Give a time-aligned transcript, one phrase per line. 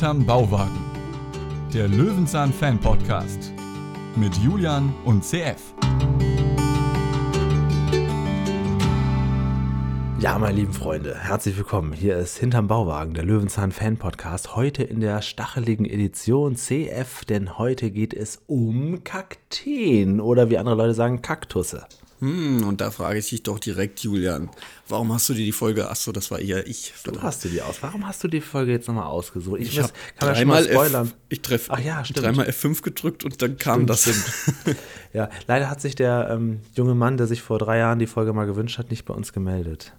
[0.00, 0.80] Hinterm Bauwagen.
[1.74, 3.52] Der Löwenzahn Fan Podcast
[4.16, 5.74] mit Julian und CF.
[10.18, 11.92] Ja, meine lieben Freunde, herzlich willkommen.
[11.92, 14.56] Hier ist Hinterm Bauwagen, der Löwenzahn Fan Podcast.
[14.56, 20.76] Heute in der stacheligen Edition CF, denn heute geht es um Kakteen oder wie andere
[20.76, 21.84] Leute sagen, Kaktusse.
[22.20, 24.50] Hm, und da frage ich dich doch direkt, Julian,
[24.88, 26.92] warum hast du dir die Folge, achso, das war eher ich.
[27.02, 27.76] Du hast du die aus.
[27.80, 29.60] Warum hast du die Folge jetzt nochmal ausgesucht?
[29.60, 31.06] Ich, ich muss, kann ja schon mal spoilern.
[31.06, 34.02] F, ich treffe Ach ja, dreimal F5 gedrückt und dann kam stimmt, das.
[34.02, 34.76] Stimmt.
[35.14, 38.34] ja, leider hat sich der ähm, junge Mann, der sich vor drei Jahren die Folge
[38.34, 39.94] mal gewünscht hat, nicht bei uns gemeldet.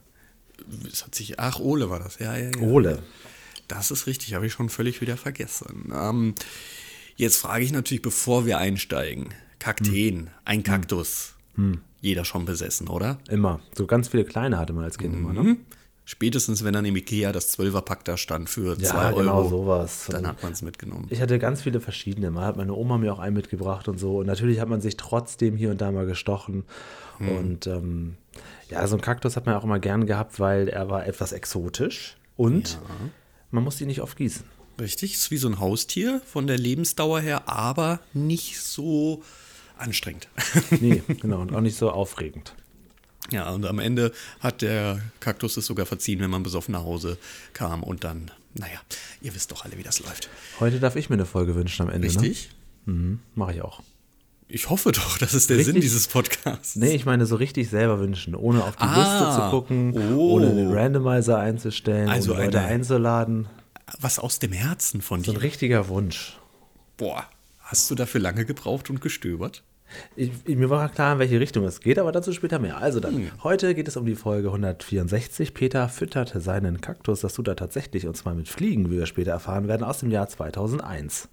[0.88, 2.62] Es hat sich, ach, Ole war das, ja, ja, ja.
[2.62, 3.02] Ole.
[3.68, 5.92] Das ist richtig, habe ich schon völlig wieder vergessen.
[5.92, 6.36] Ähm,
[7.16, 10.30] jetzt frage ich natürlich, bevor wir einsteigen, Kakteen, hm.
[10.46, 11.30] ein Kaktus.
[11.30, 11.41] Hm
[12.02, 13.20] jeder schon besessen, oder?
[13.30, 13.60] Immer.
[13.74, 15.30] So ganz viele kleine hatte man als Kind mhm.
[15.30, 15.58] immer, ne?
[16.04, 19.18] Spätestens, wenn dann im Ikea das 12er-Pack da stand für 2 ja, Euro.
[19.20, 20.08] genau sowas.
[20.10, 21.06] Dann hat man es mitgenommen.
[21.10, 22.32] Ich hatte ganz viele verschiedene.
[22.32, 24.18] Mal hat meine Oma mir auch einen mitgebracht und so.
[24.18, 26.64] Und natürlich hat man sich trotzdem hier und da mal gestochen.
[27.20, 27.30] Hm.
[27.30, 28.18] Und ähm,
[28.70, 32.18] ja, so ein Kaktus hat man auch immer gern gehabt, weil er war etwas exotisch.
[32.36, 32.80] Und ja.
[33.52, 34.44] man musste ihn nicht oft gießen.
[34.82, 39.22] Richtig, ist wie so ein Haustier von der Lebensdauer her, aber nicht so
[39.82, 40.28] anstrengend.
[40.80, 42.54] Nee, genau, und auch nicht so aufregend.
[43.32, 47.18] Ja, und am Ende hat der Kaktus es sogar verziehen, wenn man besoffen nach Hause
[47.54, 48.80] kam und dann, naja,
[49.22, 50.30] ihr wisst doch alle, wie das läuft.
[50.60, 52.08] Heute darf ich mir eine Folge wünschen am Ende.
[52.08, 52.14] Ne?
[52.14, 52.50] Richtig?
[52.86, 52.94] Ne?
[52.94, 53.82] Mhm, Mache ich auch.
[54.54, 55.74] Ich hoffe doch, das ist der richtig?
[55.74, 56.76] Sinn dieses Podcasts.
[56.76, 60.34] Nee, ich meine so richtig selber wünschen, ohne auf die ah, Liste zu gucken, oh.
[60.34, 63.48] ohne den Randomizer einzustellen, also ohne Leute eine, einzuladen.
[64.02, 65.28] Was aus dem Herzen von dir.
[65.28, 66.38] So ein richtiger Wunsch.
[66.98, 67.26] Boah,
[67.62, 69.64] hast du dafür lange gebraucht und gestöbert?
[70.16, 72.78] Ich, mir war klar, in welche Richtung es geht, aber dazu später mehr.
[72.78, 73.32] Also dann, hm.
[73.44, 75.54] heute geht es um die Folge 164.
[75.54, 79.32] Peter füttert seinen Kaktus, das tut er tatsächlich, und zwar mit Fliegen, wie wir später
[79.32, 81.30] erfahren werden, aus dem Jahr 2001.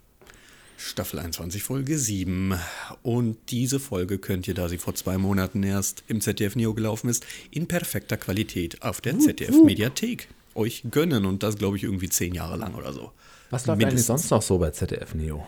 [0.79, 2.55] Staffel 21, Folge 7.
[3.03, 7.11] Und diese Folge könnt ihr, da sie vor zwei Monaten erst im ZDF Neo gelaufen
[7.11, 11.27] ist, in perfekter Qualität auf der ZDF Mediathek euch gönnen.
[11.27, 13.11] Und das, glaube ich, irgendwie zehn Jahre lang oder so.
[13.51, 15.45] Was läuft eigentlich sonst noch so bei ZDF Neo?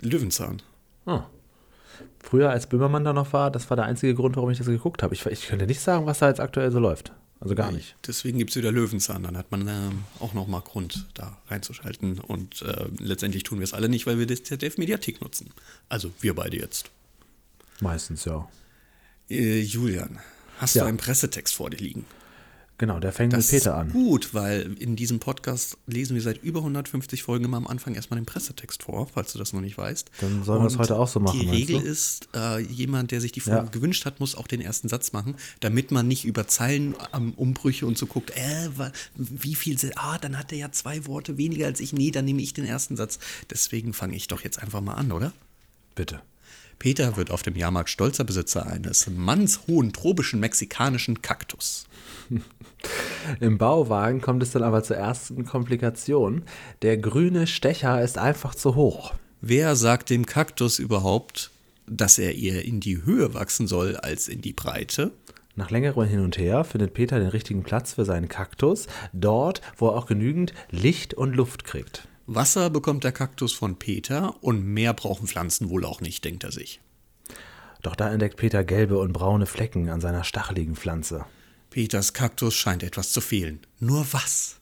[0.00, 0.60] Löwenzahn.
[1.06, 1.24] Ah
[2.22, 5.02] früher, als Böhmermann da noch war, das war der einzige Grund, warum ich das geguckt
[5.02, 5.14] habe.
[5.14, 7.12] Ich, ich könnte nicht sagen, was da jetzt aktuell so läuft.
[7.40, 7.94] Also gar nicht.
[8.06, 9.22] Deswegen gibt es wieder Löwenzahn.
[9.22, 12.18] Dann hat man äh, auch noch mal Grund, da reinzuschalten.
[12.18, 15.50] Und äh, letztendlich tun wir es alle nicht, weil wir das ZDF-Mediathek nutzen.
[15.90, 16.90] Also wir beide jetzt.
[17.80, 18.48] Meistens, ja.
[19.28, 20.20] Äh, Julian,
[20.58, 20.84] hast ja.
[20.84, 22.06] du einen Pressetext vor dir liegen?
[22.76, 23.90] Genau, der fängt das mit Peter an.
[23.92, 28.18] Gut, weil in diesem Podcast lesen wir seit über 150 Folgen immer am Anfang erstmal
[28.18, 30.10] den Pressetext vor, falls du das noch nicht weißt.
[30.20, 31.38] Dann sollen wir es heute auch so machen.
[31.38, 31.86] Die Regel du?
[31.86, 33.70] ist, äh, jemand, der sich die Folge ja.
[33.70, 37.98] gewünscht hat, muss auch den ersten Satz machen, damit man nicht über Zeilenumbrüche ähm, und
[37.98, 38.68] so guckt, äh,
[39.14, 41.92] wie viel, ah, dann hat er ja zwei Worte weniger als ich.
[41.92, 43.20] Nee, dann nehme ich den ersten Satz.
[43.50, 45.32] Deswegen fange ich doch jetzt einfach mal an, oder?
[45.94, 46.22] Bitte.
[46.78, 51.86] Peter wird auf dem Jahrmarkt stolzer Besitzer eines mannshohen tropischen mexikanischen Kaktus.
[53.40, 56.42] Im Bauwagen kommt es dann aber zur ersten Komplikation.
[56.82, 59.14] Der grüne Stecher ist einfach zu hoch.
[59.40, 61.50] Wer sagt dem Kaktus überhaupt,
[61.86, 65.12] dass er eher in die Höhe wachsen soll als in die Breite?
[65.56, 69.88] Nach längerem Hin und Her findet Peter den richtigen Platz für seinen Kaktus, dort, wo
[69.88, 72.08] er auch genügend Licht und Luft kriegt.
[72.26, 76.52] Wasser bekommt der Kaktus von Peter und mehr brauchen Pflanzen wohl auch nicht, denkt er
[76.52, 76.80] sich.
[77.82, 81.26] Doch da entdeckt Peter gelbe und braune Flecken an seiner stacheligen Pflanze.
[81.68, 83.60] Peters Kaktus scheint etwas zu fehlen.
[83.78, 84.56] Nur was?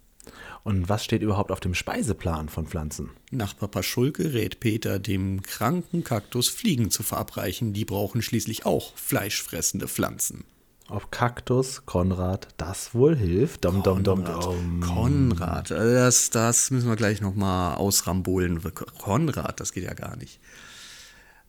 [0.65, 3.11] Und was steht überhaupt auf dem Speiseplan von Pflanzen?
[3.31, 7.73] Nach Papa Schulke rät Peter dem kranken Kaktus Fliegen zu verabreichen.
[7.73, 10.45] Die brauchen schließlich auch fleischfressende Pflanzen.
[10.93, 13.65] Ob Kaktus, Konrad, das wohl hilft?
[13.65, 14.81] Dom, dom, dom, dom.
[14.83, 18.61] Konrad, das, das müssen wir gleich nochmal ausrambolen.
[18.99, 20.39] Konrad, das geht ja gar nicht.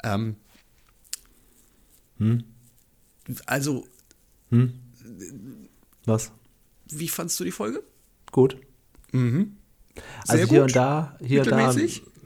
[0.02, 0.38] Ähm,
[2.20, 2.46] hm?
[3.46, 3.86] Also,
[4.50, 4.80] hm?
[6.06, 6.32] Was?
[6.86, 7.84] Wie fandst du die Folge?
[8.32, 8.56] Gut.
[9.12, 9.58] Mhm.
[10.24, 10.70] Sehr also hier gut.
[10.70, 11.76] und da, hier und da.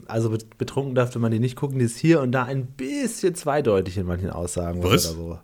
[0.06, 3.98] Also betrunken dürfte man die nicht gucken, die ist hier und da ein bisschen zweideutig
[3.98, 4.84] in manchen Aussagen.
[4.84, 5.16] Was?
[5.16, 5.38] Oder so.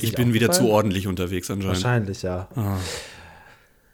[0.00, 1.76] Ich bin wieder zu ordentlich unterwegs anscheinend.
[1.76, 2.48] Wahrscheinlich, ja.
[2.54, 2.76] Ah.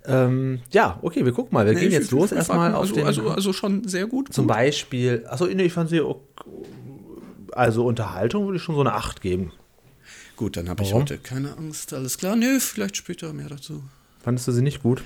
[0.06, 1.64] Ähm, ja, okay, wir gucken mal.
[1.66, 3.06] Wir nee, gehen jetzt los erstmal auf also, den.
[3.06, 4.32] Also, also schon sehr gut.
[4.32, 4.54] Zum gut.
[4.54, 6.02] Beispiel, achso, nee, ich fand sie,
[7.52, 9.52] also Unterhaltung würde ich schon so eine 8 geben.
[10.36, 11.94] Gut, dann habe ich heute keine Angst.
[11.94, 12.36] Alles klar.
[12.36, 13.82] Nö, vielleicht später mehr dazu.
[14.22, 15.02] Fandest du sie nicht gut?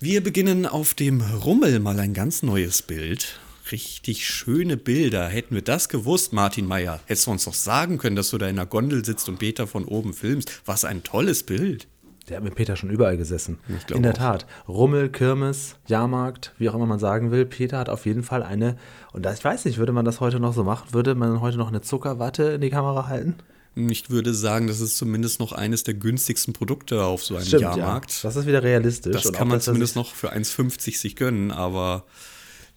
[0.00, 3.38] Wir beginnen auf dem Rummel mal ein ganz neues Bild.
[3.70, 5.28] Richtig schöne Bilder.
[5.28, 8.48] Hätten wir das gewusst, Martin Meyer, hättest du uns doch sagen können, dass du da
[8.48, 10.62] in der Gondel sitzt und Peter von oben filmst.
[10.64, 11.86] Was ein tolles Bild.
[12.28, 13.58] Der hat mit Peter schon überall gesessen.
[13.94, 14.18] In der auch.
[14.18, 14.46] Tat.
[14.68, 17.46] Rummel, Kirmes, Jahrmarkt, wie auch immer man sagen will.
[17.46, 18.76] Peter hat auf jeden Fall eine,
[19.12, 20.92] und das, ich weiß nicht, würde man das heute noch so machen?
[20.92, 23.36] Würde man heute noch eine Zuckerwatte in die Kamera halten?
[23.74, 27.60] Ich würde sagen, das ist zumindest noch eines der günstigsten Produkte auf so einem Ja.
[27.60, 28.24] Jahrmarkt.
[28.24, 29.12] Das ist wieder realistisch.
[29.12, 32.04] Das Und kann man dass er zumindest noch für 1,50 sich gönnen, aber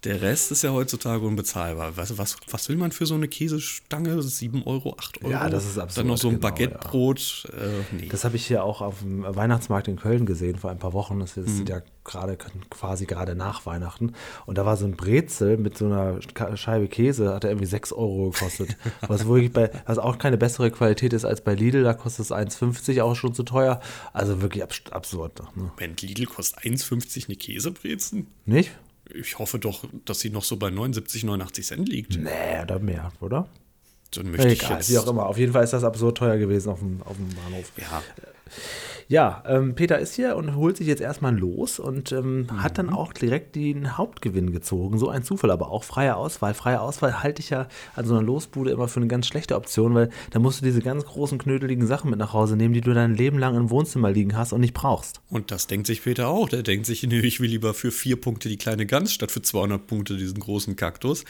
[0.03, 1.95] der Rest ist ja heutzutage unbezahlbar.
[1.95, 4.19] Was, was, was will man für so eine Käsestange?
[4.21, 5.31] 7 Euro, 8 Euro?
[5.31, 7.47] Ja, das ist absurd, Dann noch so ein genau, Baguettebrot.
[7.53, 8.07] Äh, nee.
[8.09, 11.19] Das habe ich hier auch auf dem Weihnachtsmarkt in Köln gesehen vor ein paar Wochen.
[11.19, 11.65] Das ist Mhm.
[11.67, 12.35] ja gerade
[12.71, 14.13] quasi gerade nach Weihnachten.
[14.47, 16.19] Und da war so ein Brezel mit so einer
[16.57, 18.75] Scheibe Käse, hat er irgendwie 6 Euro gekostet.
[19.07, 22.31] was wirklich bei, was auch keine bessere Qualität ist als bei Lidl, da kostet es
[22.31, 23.79] 1,50 auch schon zu teuer.
[24.13, 25.39] Also wirklich abs absurd.
[25.55, 25.71] Ne?
[25.77, 28.25] Moment, Lidl kostet 1,50 eine Käsebrezen?
[28.45, 28.71] Nicht?
[29.15, 32.17] Ich hoffe doch, dass sie noch so bei 79, 89 Cent liegt.
[32.17, 33.47] Nee, da mehr, oder?
[34.11, 34.89] Dann möchte ich Egal, jetzt.
[34.89, 35.25] wie auch immer.
[35.27, 37.71] Auf jeden Fall ist das absurd teuer gewesen auf dem, auf dem Bahnhof.
[37.77, 38.03] Ja,
[39.07, 42.75] Ja, ähm, Peter ist hier und holt sich jetzt erstmal los und ähm, hat Mhm.
[42.87, 44.97] dann auch direkt den Hauptgewinn gezogen.
[44.97, 46.53] So ein Zufall, aber auch freie Auswahl.
[46.53, 49.93] Freie Auswahl halte ich ja an so einer Losbude immer für eine ganz schlechte Option,
[49.95, 52.93] weil da musst du diese ganz großen, knödeligen Sachen mit nach Hause nehmen, die du
[52.93, 55.19] dein Leben lang im Wohnzimmer liegen hast und nicht brauchst.
[55.29, 56.47] und das denkt sich Peter auch.
[56.47, 59.41] Der denkt sich, nee, ich will lieber für vier Punkte die kleine Gans statt für
[59.41, 61.25] 200 Punkte diesen großen Kaktus.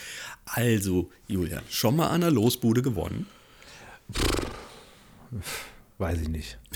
[0.45, 3.25] Also, Julian, schon mal an der Losbude gewonnen.
[6.01, 6.57] Weiß ich nicht.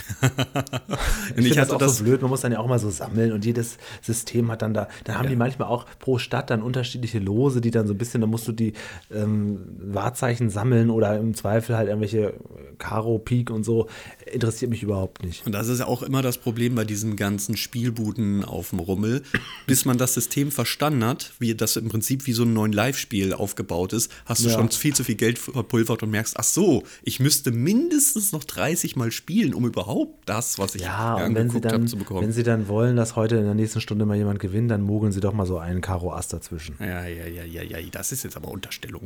[1.38, 3.32] Ich, ich das auch das so blöd, man muss dann ja auch mal so sammeln
[3.32, 7.20] und jedes System hat dann da, da haben die manchmal auch pro Stadt dann unterschiedliche
[7.20, 8.74] Lose, die dann so ein bisschen, da musst du die
[9.12, 12.36] ähm, Wahrzeichen sammeln oder im Zweifel halt irgendwelche
[12.78, 13.88] Karo, Pik und so.
[14.32, 15.46] Interessiert mich überhaupt nicht.
[15.46, 19.24] Und das ist ja auch immer das Problem bei diesen ganzen Spielbuden auf dem Rummel.
[19.66, 23.34] Bis man das System verstanden hat, wie das im Prinzip wie so ein neuen Live-Spiel
[23.34, 24.56] aufgebaut ist, hast du Ja.
[24.56, 28.96] schon viel zu viel Geld verpulvert und merkst, ach so, ich müsste mindestens noch 30
[28.96, 32.22] Mal spielen, um überhaupt das, was ich Ja, angeguckt habe, zu bekommen.
[32.22, 35.12] wenn sie dann wollen, dass heute in der nächsten Stunde mal jemand gewinnt, dann mogeln
[35.12, 36.76] sie doch mal so einen Karo Ass dazwischen.
[36.80, 39.04] ja, ja, ja, ja, ja, das ist jetzt aber Unterstellung.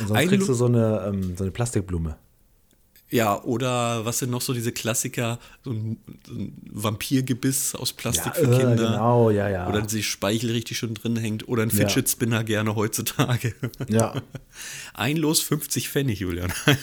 [0.00, 2.16] Und sonst Ein kriegst du so eine, ähm, so eine Plastikblume.
[3.08, 8.34] Ja, oder was sind noch so diese Klassiker, so ein, so ein Vampirgebiss aus Plastik
[8.34, 8.90] für äh, Kinder.
[8.90, 9.68] Genau, ja, ja.
[9.68, 11.48] Oder die Speichel richtig schön drin hängt.
[11.48, 11.76] Oder ein Ja.
[11.88, 13.54] Fidget Spinner gerne heutzutage.
[13.88, 14.20] ja.
[14.94, 16.52] Ein Los 50 Pfennig, Julian.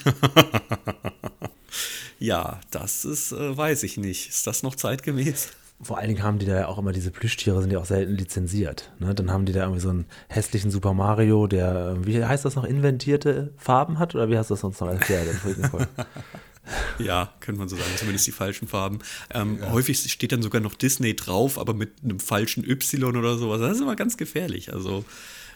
[2.20, 4.30] ja, das ist, äh, weiß ich nicht.
[4.30, 5.50] Ist das noch zeitgemäß?
[5.82, 8.14] Vor allen Dingen haben die da ja auch immer diese Plüschtiere, sind ja auch selten
[8.14, 8.92] lizenziert.
[9.00, 9.14] Ne?
[9.14, 12.56] Dann haben die da irgendwie so einen hässlichen Super Mario, der, äh, wie heißt das
[12.56, 14.16] noch, inventierte Farben hat?
[14.16, 15.28] Oder wie hast du das sonst noch erklärt?
[16.98, 19.00] Ja, könnte man so sagen, zumindest die falschen Farben.
[19.34, 23.60] Ähm, Häufig steht dann sogar noch Disney drauf, aber mit einem falschen Y oder sowas.
[23.60, 24.72] Das ist immer ganz gefährlich.
[24.72, 25.04] Also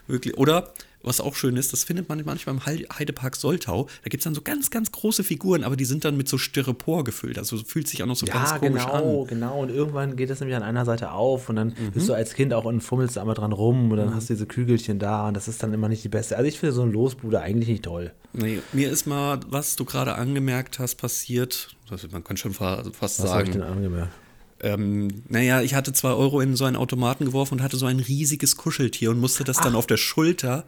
[0.07, 0.37] wirklich.
[0.37, 0.73] Oder
[1.03, 3.87] was auch schön ist, das findet man manchmal im Heide- Heidepark Soltau.
[4.03, 6.37] Da gibt es dann so ganz, ganz große Figuren, aber die sind dann mit so
[6.37, 7.37] Styropor gefüllt.
[7.37, 9.27] Also fühlt sich auch noch so ganz ja, komisch genau, an.
[9.27, 9.59] genau.
[9.61, 11.91] Und irgendwann geht das nämlich an einer Seite auf und dann Mhm.
[11.93, 14.33] bist du als Kind auch und fummelst da einmal dran rum und dann hast du
[14.33, 16.35] diese Kügelchen da und das ist dann immer nicht die beste.
[16.37, 18.11] Also ich finde so eine Losbude eigentlich nicht toll.
[18.33, 21.69] Nee, mir ist mal, was du gerade angemerkt hast, passiert.
[22.11, 23.73] Man kann schon fa- fast Was habe ich denn sagen.
[23.77, 24.11] angemerkt?
[24.61, 27.99] Ähm, naja, ich hatte zwei Euro in so einen Automaten geworfen und hatte so ein
[27.99, 30.65] riesiges Kuscheltier und musste das dann auf der Schulter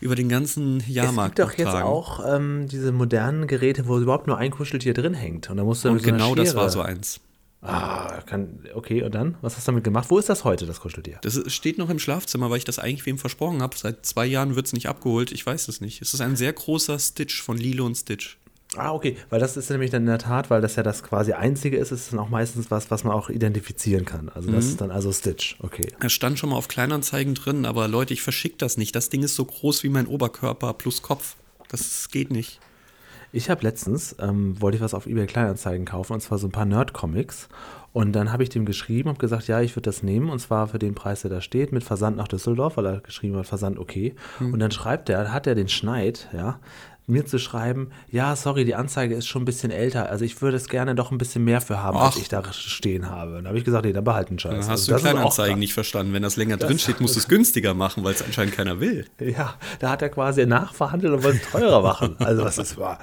[0.00, 4.26] über den ganzen Es Jahrmarkt gibt doch jetzt auch ähm, diese modernen Geräte, wo überhaupt
[4.26, 5.50] nur ein Kuscheltier drin hängt.
[5.50, 7.20] Und da musst du und mit so genau das war so eins.
[7.62, 9.36] Ah, kann, okay, und dann?
[9.42, 10.06] Was hast du damit gemacht?
[10.08, 11.18] Wo ist das heute, das Kuscheltier?
[11.20, 13.76] Das steht noch im Schlafzimmer, weil ich das eigentlich wem versprochen habe.
[13.76, 15.30] Seit zwei Jahren wird es nicht abgeholt.
[15.30, 16.00] Ich weiß es nicht.
[16.00, 18.38] Es ist ein sehr großer Stitch von Lilo und Stitch.
[18.76, 21.32] Ah, okay, weil das ist nämlich dann in der Tat, weil das ja das quasi
[21.32, 24.28] einzige ist, ist es dann auch meistens was, was man auch identifizieren kann.
[24.28, 25.92] Also das ist dann also Stitch, okay.
[25.98, 28.94] Er stand schon mal auf Kleinanzeigen drin, aber Leute, ich verschicke das nicht.
[28.94, 31.34] Das Ding ist so groß wie mein Oberkörper plus Kopf.
[31.68, 32.60] Das geht nicht.
[33.32, 36.52] Ich habe letztens, ähm, wollte ich was auf eBay Kleinanzeigen kaufen, und zwar so ein
[36.52, 37.48] paar Nerd-Comics.
[37.92, 40.68] Und dann habe ich dem geschrieben, habe gesagt, ja, ich würde das nehmen, und zwar
[40.68, 43.78] für den Preis, der da steht, mit Versand nach Düsseldorf, weil er geschrieben hat, Versand
[43.78, 44.14] okay.
[44.38, 46.60] Und dann schreibt er, hat er den Schneid, ja,
[47.10, 50.56] mir zu schreiben, ja, sorry, die Anzeige ist schon ein bisschen älter, also ich würde
[50.56, 52.20] es gerne doch ein bisschen mehr für haben, als Ach.
[52.20, 53.38] ich da stehen habe.
[53.38, 54.50] Und da habe ich gesagt, nee, dann behalten Scheiß.
[54.52, 56.12] Dann hast Also du das ist Kleinanzeigen nicht verstanden.
[56.12, 59.06] Wenn das länger drin steht, musst du es günstiger machen, weil es anscheinend keiner will.
[59.20, 62.16] Ja, da hat er quasi nachverhandelt und wollte es teurer machen.
[62.18, 62.98] Also was das war.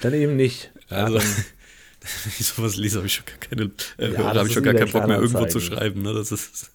[0.00, 0.72] Dann eben nicht.
[0.88, 1.18] Also,
[2.02, 4.44] Ja, wenn ich sowas lese, habe ich schon gar keine, äh, Ja, das habe ich
[4.46, 6.02] ist schon gar keinen Bock mehr irgendwo zu schreiben.
[6.02, 6.14] Ne?
[6.14, 6.70] Das ist,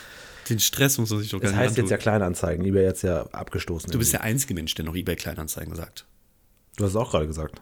[0.48, 2.02] den Stress muss man sich doch gar das nicht heißt jetzt ja antun.
[2.02, 3.90] Kleinanzeigen, eBay jetzt ja abgestoßen.
[3.90, 6.06] Du bist der einzige Mensch, der noch eBay Kleinanzeigen sagt.
[6.80, 7.60] Du hast es auch gerade gesagt.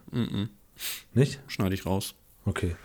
[1.13, 1.41] Nicht?
[1.49, 2.15] Schneide ich raus.
[2.45, 2.77] Okay.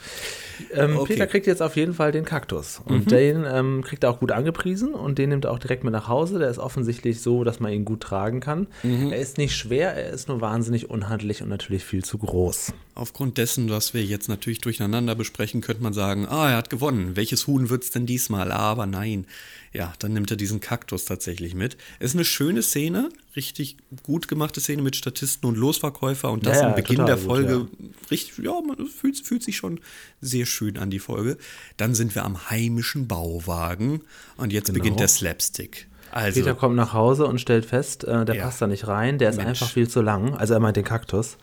[0.74, 1.13] Ähm, Okay.
[1.13, 2.82] Peter kriegt jetzt auf jeden Fall den Kaktus.
[2.84, 5.94] Und den ähm, kriegt er auch gut angepriesen und den nimmt er auch direkt mit
[5.94, 6.40] nach Hause.
[6.40, 8.66] Der ist offensichtlich so, dass man ihn gut tragen kann.
[8.84, 12.74] Er ist nicht schwer, er ist nur wahnsinnig unhandlich und natürlich viel zu groß.
[12.96, 17.16] Aufgrund dessen, was wir jetzt natürlich durcheinander besprechen, könnte man sagen, ah, er hat gewonnen.
[17.16, 18.52] Welches Huhn wird's denn diesmal?
[18.52, 19.28] Aber nein.
[19.75, 21.77] Ja, dann nimmt er diesen Kaktus tatsächlich mit.
[22.00, 26.58] Es ist eine schöne Szene, richtig gut gemachte Szene mit Statisten und Losverkäufer und das
[26.58, 27.68] Ja, ja, am Beginn der gut, Folge
[28.12, 29.80] richtig, ja, man fühlt, fühlt sich schon
[30.22, 31.38] sehr schön an, die Folge.
[31.77, 34.01] Dann sind wir am heimischen Bauwagen
[34.38, 34.77] und jetzt Genau.
[34.77, 35.88] beginnt der Slapstick.
[36.13, 38.43] Also, Peter kommt nach Hause und stellt fest, äh, der Ja.
[38.46, 39.48] passt da nicht rein, der ist Mensch.
[39.50, 40.34] einfach viel zu lang.
[40.36, 41.38] Also er meint den Kaktus.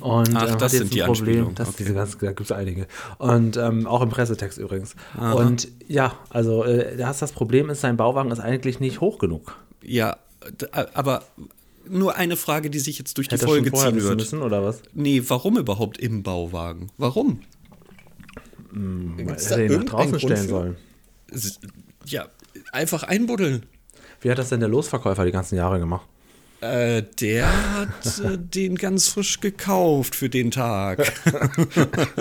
[0.00, 1.54] Und Ach, äh, das sind die Problem.
[1.54, 1.76] Das, Okay.
[1.78, 2.86] diese ganz, da gibt es einige.
[3.18, 4.96] Und ähm, auch im Pressetext übrigens.
[5.16, 9.56] Und ja, also äh, das, das Problem ist, sein Bauwagen ist eigentlich nicht hoch genug.
[9.82, 10.16] ja,
[10.94, 11.22] aber
[11.88, 14.16] nur eine Frage, die sich jetzt durch die Hätte schon Folge ziehen wird.
[14.18, 14.82] müssen, oder was?
[14.94, 16.90] Nee, warum überhaupt im Bauwagen?
[16.98, 17.40] Warum?
[19.26, 20.76] Hätte er ihn nach draußen stellen sollen.
[22.04, 22.26] Ja,
[22.72, 23.64] einfach einbuddeln.
[24.20, 26.06] Wie hat das denn der Losverkäufer die ganzen Jahre gemacht?
[26.60, 27.46] Äh, der
[27.76, 31.12] hat äh, den ganz frisch gekauft für den Tag.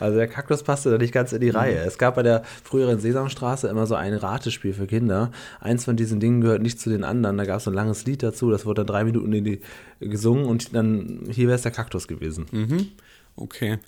[0.00, 1.56] Also der Kaktus passte da nicht ganz in die Mhm.
[1.56, 1.78] Reihe.
[1.80, 5.30] Es gab bei der früheren Sesamstraße immer so ein Ratespiel für Kinder.
[5.60, 7.36] Eins von diesen Dingen gehört nicht zu den anderen.
[7.36, 9.60] Da gab es so ein langes Lied dazu, das wurde dann drei Minuten in die,
[10.00, 12.46] gesungen und dann hier wäre es der Kaktus gewesen.
[12.50, 12.88] Mhm.
[13.36, 13.78] Okay.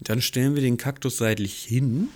[0.00, 2.08] Dann stellen wir den Kaktus seitlich hin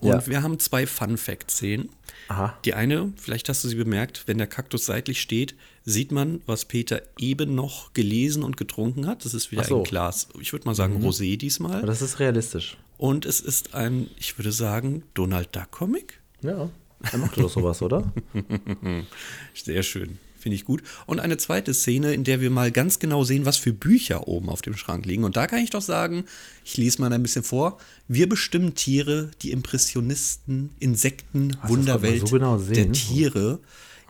[0.00, 0.26] und Ja.
[0.26, 1.88] wir haben zwei Fun-Fact-Szenen.
[2.28, 2.58] Aha.
[2.64, 6.66] Die eine, vielleicht hast du sie bemerkt, wenn der Kaktus seitlich steht, sieht man, was
[6.66, 9.24] Peter eben noch gelesen und getrunken hat.
[9.24, 9.76] Das ist wieder so.
[9.76, 9.80] Mhm.
[9.82, 11.78] ein Glas, ich würde mal sagen, Rosé diesmal.
[11.78, 12.76] Aber das ist realistisch.
[12.98, 16.20] Und es ist ein, ich würde sagen, Donald Duck Comic.
[16.42, 16.68] Ja,
[17.12, 18.12] er machte doch sowas, oder?
[19.54, 20.18] Sehr schön.
[20.38, 20.82] Finde ich gut.
[21.06, 24.48] Und eine zweite Szene, in der wir mal ganz genau sehen, was für Bücher oben
[24.48, 25.24] auf dem Schrank liegen.
[25.24, 26.24] Und da kann ich doch sagen,
[26.64, 27.78] ich lese mal ein bisschen vor.
[28.06, 33.58] Wir bestimmen Tiere, die Impressionisten, Insekten, man Wunderwelt so genau der Tiere.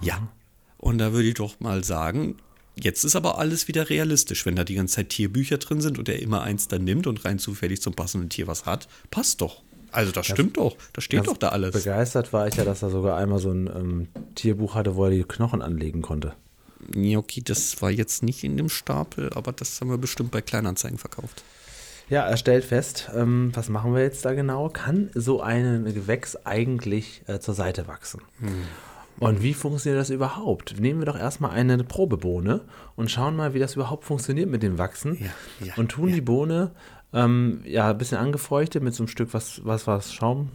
[0.02, 0.28] Ja.
[0.76, 2.37] Und da würde ich doch mal sagen,
[2.76, 4.47] jetzt ist aber alles wieder realistisch.
[4.47, 7.25] Wenn da die ganze Zeit Tierbücher drin sind und er immer eins dann nimmt und
[7.25, 9.62] rein zufällig zum passenden Tier was hat, passt doch.
[9.92, 10.76] Also das stimmt doch.
[10.92, 11.73] Da steht doch da alles.
[11.73, 15.11] Begeistert war ich ja, dass er sogar einmal so ein ähm, Tierbuch hatte, wo er
[15.11, 16.35] die Knochen anlegen konnte.
[16.90, 20.99] Gnocchi, das war jetzt nicht in dem Stapel, aber das haben wir bestimmt bei Kleinanzeigen
[20.99, 21.42] verkauft.
[22.09, 24.71] Ja, er stellt fest, ähm, was machen wir jetzt da genau?
[24.71, 28.23] Kann so ein Gewächs eigentlich äh, zur Seite wachsen?
[28.40, 28.64] Hm.
[29.18, 30.78] Und wie funktioniert das überhaupt?
[30.78, 32.61] Nehmen wir doch erstmal eine Probebohne
[32.95, 35.18] und schauen mal, wie das überhaupt funktioniert mit dem Wachsen.
[35.21, 36.14] Ja, ja, und tun ja.
[36.14, 36.71] die Bohne
[37.12, 40.50] ähm, ja ein bisschen angefeuchtet mit so einem Stück, was was was Schaum.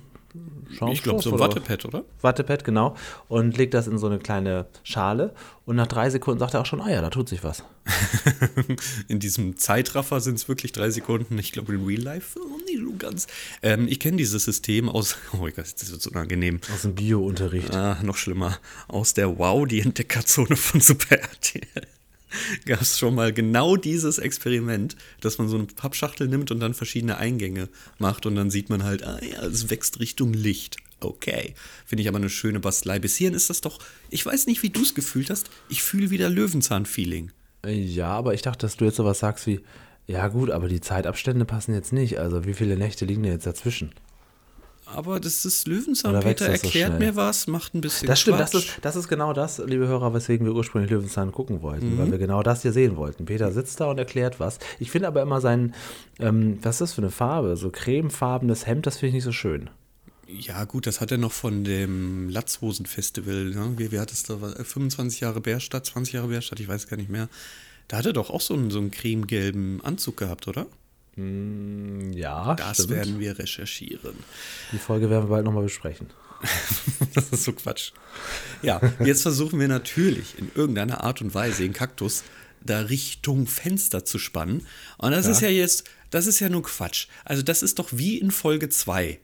[0.91, 1.39] Ich glaube, so ein?
[1.39, 2.03] Wattepad, oder?
[2.21, 2.95] Wattepad, genau.
[3.27, 5.33] Und legt das in so eine kleine Schale.
[5.65, 7.63] Und nach drei Sekunden sagt er auch schon, ah ja, da tut sich was.
[9.07, 11.37] In diesem Zeitraffer sind es wirklich drei Sekunden.
[11.37, 13.27] Ich glaube, in Real Life oh, nicht so ganz.
[13.61, 16.59] Ähm, ich kenne dieses System aus, oh Gott, das ist so unangenehm.
[16.73, 17.73] Aus dem Bio-Unterricht.
[17.75, 18.57] Ah, noch schlimmer.
[18.87, 21.87] Aus der Wow, die Entdeckerzone von Super RTL.
[22.65, 26.73] Gab es schon mal genau dieses Experiment, dass man so eine Pappschachtel nimmt und dann
[26.73, 30.77] verschiedene Eingänge macht und dann sieht man halt, ah ja, es wächst Richtung Licht.
[30.99, 31.53] Okay.
[31.85, 32.99] Finde ich aber eine schöne Bastelei.
[32.99, 36.09] Bis hierhin ist das doch, ich weiß nicht, wie du es gefühlt hast, ich fühle
[36.09, 37.31] wieder Löwenzahn-Feeling.
[37.65, 39.61] Ja, aber ich dachte, dass du jetzt sowas sagst wie,
[40.05, 42.19] ja gut, aber die Zeitabstände passen jetzt nicht.
[42.19, 43.91] Also wie viele Nächte liegen denn jetzt dazwischen?
[44.85, 46.19] Aber das ist Löwenzahn.
[46.19, 46.99] Peter so erklärt schnell?
[46.99, 50.13] mir was, macht ein bisschen Das stimmt, das ist, das ist genau das, liebe Hörer,
[50.13, 51.97] weswegen wir ursprünglich Löwenzahn gucken wollten, Mhm.
[51.97, 53.25] weil wir genau das hier sehen wollten.
[53.25, 54.59] Peter sitzt da und erklärt was.
[54.79, 55.73] Ich finde aber immer sein,
[56.19, 57.55] ähm, was ist das für eine Farbe?
[57.57, 59.69] So cremefarbenes Hemd, das finde ich nicht so schön.
[60.27, 63.45] Ja, gut, das hat er noch von dem Latzhosen-Festival.
[63.51, 63.73] Ne?
[63.77, 64.41] Wie, wie hat es da?
[64.41, 64.53] was?
[64.55, 67.29] 25 Jahre Bärstadt, 20 Jahre Bärstadt, ich weiß gar nicht mehr.
[67.87, 70.65] Da hat er doch auch so einen, so einen cremegelben Anzug gehabt, oder?
[71.15, 72.89] Ja, Das stimmt.
[72.91, 74.15] werden wir recherchieren.
[74.71, 76.07] Die Folge werden wir bald nochmal besprechen.
[77.13, 77.91] Das ist so Quatsch.
[78.63, 82.23] Ja, jetzt versuchen wir natürlich in irgendeiner Art und Weise den Kaktus
[82.65, 84.65] da Richtung Fenster zu spannen.
[84.97, 87.07] Und das ist ja jetzt, das ist ja nur Quatsch.
[87.23, 89.19] Also das ist doch wie in Folge 2.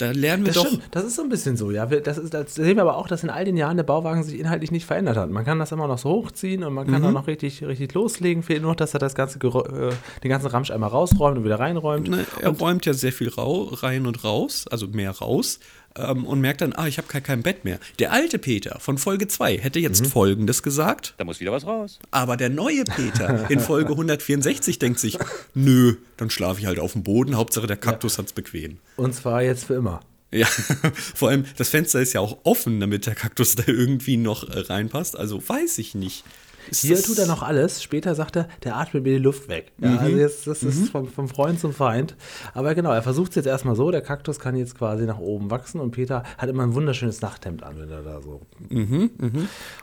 [0.00, 0.66] Da lernen wir Das doch.
[0.68, 1.90] stimmt, das ist so ein bisschen so, ja.
[1.90, 4.22] Wir- Das, ist, das sehen wir aber auch, dass in all den Jahren der Bauwagen
[4.22, 5.30] sich inhaltlich nicht verändert hat.
[5.30, 8.42] Man kann das immer noch so hochziehen und man kann da noch richtig, richtig loslegen.
[8.42, 9.92] Fehlt nur, dass er das ganze äh,
[10.24, 12.08] den ganzen Ramsch einmal rausräumt und wieder reinräumt.
[12.08, 15.60] Ne, er räumt ja sehr viel rau rein und raus, also mehr raus,
[16.08, 17.78] ähm, und merkt dann, ah, ich habe kein, kein Bett mehr.
[17.98, 21.98] Der alte Peter von Folge 2 hätte jetzt Folgendes gesagt, Da muss wieder was raus.
[22.10, 25.18] aber der neue Peter in Folge 164 denkt sich,
[25.54, 28.78] nö, dann schlafe ich halt auf dem Boden, Hauptsache der Kaktus hat's bequem.
[28.96, 30.00] Und zwar jetzt für immer.
[30.32, 30.46] Ja,
[31.14, 34.60] vor allem, das Fenster ist ja auch offen, damit der Kaktus da irgendwie noch äh,
[34.60, 36.24] reinpasst, also weiß ich nicht.
[36.72, 37.82] Hier tut er noch alles.
[37.82, 39.72] Später sagt er, der atmet mir die Luft weg.
[39.78, 42.16] Ja, also jetzt, das ist vom, vom Freund zum Feind.
[42.54, 43.90] Aber genau, er versucht es jetzt erstmal so.
[43.90, 47.62] Der Kaktus kann jetzt quasi nach oben wachsen und Peter hat immer ein wunderschönes Nachthemd
[47.62, 48.40] an, wenn er da so.
[48.70, 49.10] Und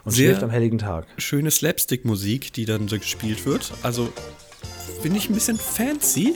[0.06, 1.06] Sehr- schläft am helligen Tag.
[1.18, 3.72] Schöne Slapstick-Musik, die dann so gespielt wird.
[3.82, 4.08] Also
[5.02, 6.34] finde ich ein bisschen fancy.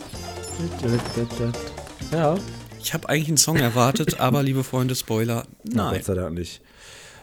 [2.13, 2.37] Ja,
[2.83, 5.95] Ich habe eigentlich einen Song erwartet, aber liebe Freunde, Spoiler, nein.
[5.95, 6.61] Gott sei Dank nicht.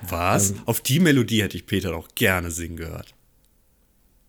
[0.08, 0.54] Was?
[0.66, 3.14] Auf die Melodie hätte ich Peter doch gerne singen gehört.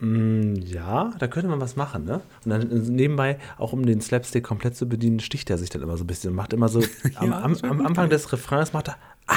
[0.02, 2.22] Ja, da könnte man was machen, ne?
[2.44, 5.98] Und dann nebenbei, auch um den Slapstick komplett zu bedienen, sticht er sich dann immer
[5.98, 6.82] so ein bisschen und macht immer so,
[7.16, 9.34] am, am, am Anfang des Refrains macht er, ah,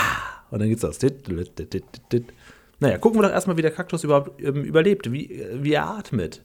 [0.52, 1.00] und dann geht's los.
[1.00, 2.34] Dit, dit, dit, dit, dit.
[2.80, 6.42] Naja, gucken wir doch erstmal, wie der Kaktus überhaupt ähm, überlebt, wie, wie er atmet.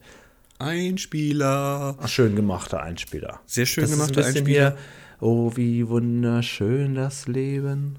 [0.59, 1.97] Ein Spieler.
[2.01, 3.41] Ach, schön gemachter Einspieler.
[3.47, 4.71] Sehr schön das gemachter ist ein bisschen Einspieler.
[4.71, 7.99] Hier, oh, wie wunderschön das Leben.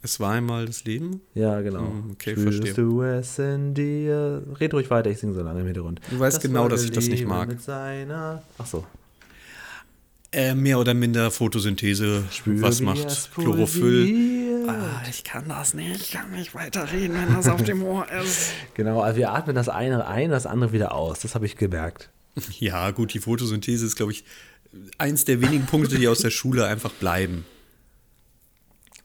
[0.00, 1.20] Es war einmal das Leben.
[1.34, 1.80] Ja, genau.
[1.80, 2.74] Hm, okay, Fühlst verstehe.
[2.74, 4.44] du es in dir?
[4.60, 6.00] Red ruhig weiter, ich singe so lange im Hintergrund.
[6.10, 7.48] Du weißt genau, wollte dass ich das nicht mag.
[7.48, 8.84] Mit seiner Ach so.
[10.30, 12.22] Äh, mehr oder minder Photosynthese.
[12.30, 14.66] Spür, Was macht Chlorophyll?
[14.68, 16.02] Ah, ich kann das nicht.
[16.02, 18.50] Ich kann nicht weiterreden, wenn das auf dem Ohr ist.
[18.74, 21.20] Genau, also wir atmen das eine ein, das andere wieder aus.
[21.20, 22.10] Das habe ich gemerkt.
[22.60, 24.24] Ja, gut, die Photosynthese ist, glaube ich,
[24.98, 27.44] eins der wenigen Punkte, die aus der Schule einfach bleiben.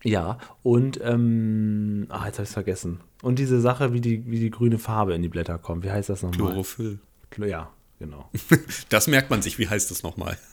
[0.03, 2.99] Ja, und, ähm, ach, jetzt habe ich es vergessen.
[3.21, 5.83] Und diese Sache, wie die, wie die grüne Farbe in die Blätter kommt.
[5.85, 6.37] Wie heißt das nochmal?
[6.51, 6.99] Chlorophyll.
[7.31, 8.29] Chlo- Ja, genau.
[8.89, 9.57] Das merkt man sich.
[9.59, 10.37] Wie heißt das nochmal?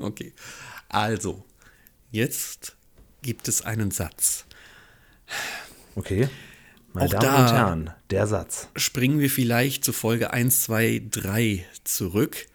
[0.00, 0.32] Okay.
[0.88, 1.44] Also,
[2.12, 2.76] jetzt
[3.22, 4.44] gibt es einen Satz.
[5.96, 6.28] Okay.
[6.92, 8.68] Meine Auch Damen da- und Herren, der Satz.
[8.76, 12.46] Springen wir vielleicht zu Folge 1, 2, 3 zurück,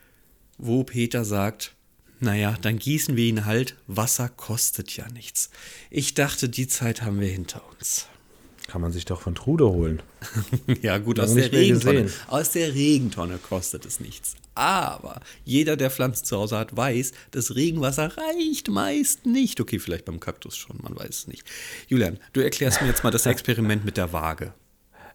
[0.58, 1.75] wo Peter sagt,
[2.23, 5.49] naja, dann gießen wir ihn halt, Wasser kostet ja nichts.
[5.89, 8.07] Ich dachte, die Zeit haben wir hinter uns.
[8.67, 10.01] Kann man sich doch von Trude holen.
[10.81, 12.03] Ja, gut, aus der Regentonne.
[12.03, 12.19] gesehen.
[12.27, 14.35] Aus der Regentonne kostet es nichts.
[14.55, 19.59] Aber jeder, der Pflanzen zu Hause hat, weiß, das Regenwasser reicht meist nicht.
[19.59, 21.43] Okay, vielleicht beim Kaktus schon, man weiß es nicht.
[21.89, 24.53] Julian, du erklärst mir jetzt mal das Experiment mit der Waage.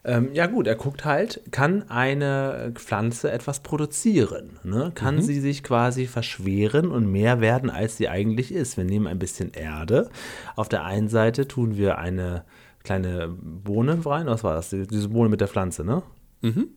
[0.05, 4.59] Ähm, ja gut, er guckt halt, kann eine Pflanze etwas produzieren?
[4.63, 4.93] Ne?
[4.95, 5.23] Kann Mhm.
[5.23, 8.77] sie sich quasi verschweren und mehr werden, als sie eigentlich ist?
[8.77, 10.09] Wir nehmen ein bisschen Erde.
[10.57, 12.45] Auf der einen Seite tun wir eine
[12.85, 14.27] kleine Bohne rein.
[14.27, 14.71] Was war das?
[14.71, 16.03] Die- Diese Bohne mit der Pflanze, ne?
[16.43, 16.69] Mhm.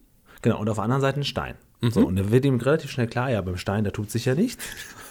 [0.42, 1.56] Genau, und auf der anderen Seite ein Stein.
[1.84, 4.36] So, und dann wird ihm relativ schnell klar, ja, beim Stein, da tut sich ja
[4.36, 4.64] nichts.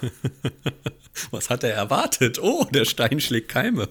[1.30, 2.38] Was hat er erwartet?
[2.42, 3.88] Oh, der Stein schlägt Keime.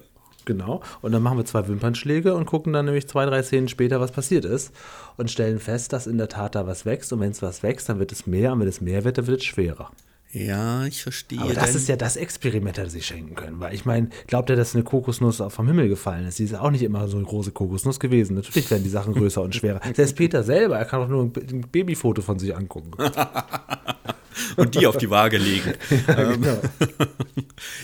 [0.49, 0.81] Genau.
[1.03, 4.11] Und dann machen wir zwei Wimpernschläge und gucken dann nämlich zwei, drei Szenen später, was
[4.11, 4.73] passiert ist.
[5.15, 7.13] Und stellen fest, dass in der Tat da was wächst.
[7.13, 8.51] Und wenn es was wächst, dann wird es mehr.
[8.51, 9.91] Und wenn es mehr wird, dann wird es schwerer.
[10.31, 11.39] Ja, ich verstehe.
[11.39, 13.59] Aber das ist ja das Experiment, das sie schenken können.
[13.59, 16.37] Weil ich meine, glaubt er, dass eine Kokosnuss vom Himmel gefallen ist?
[16.37, 18.35] Sie ist auch nicht immer so eine große Kokosnuss gewesen.
[18.35, 19.81] Natürlich werden die Sachen größer und schwerer.
[19.93, 22.91] Selbst Peter selber, er kann doch nur ein Babyfoto von sich angucken.
[24.55, 25.73] und die auf die Waage legen.
[26.07, 26.59] Ähm, genau.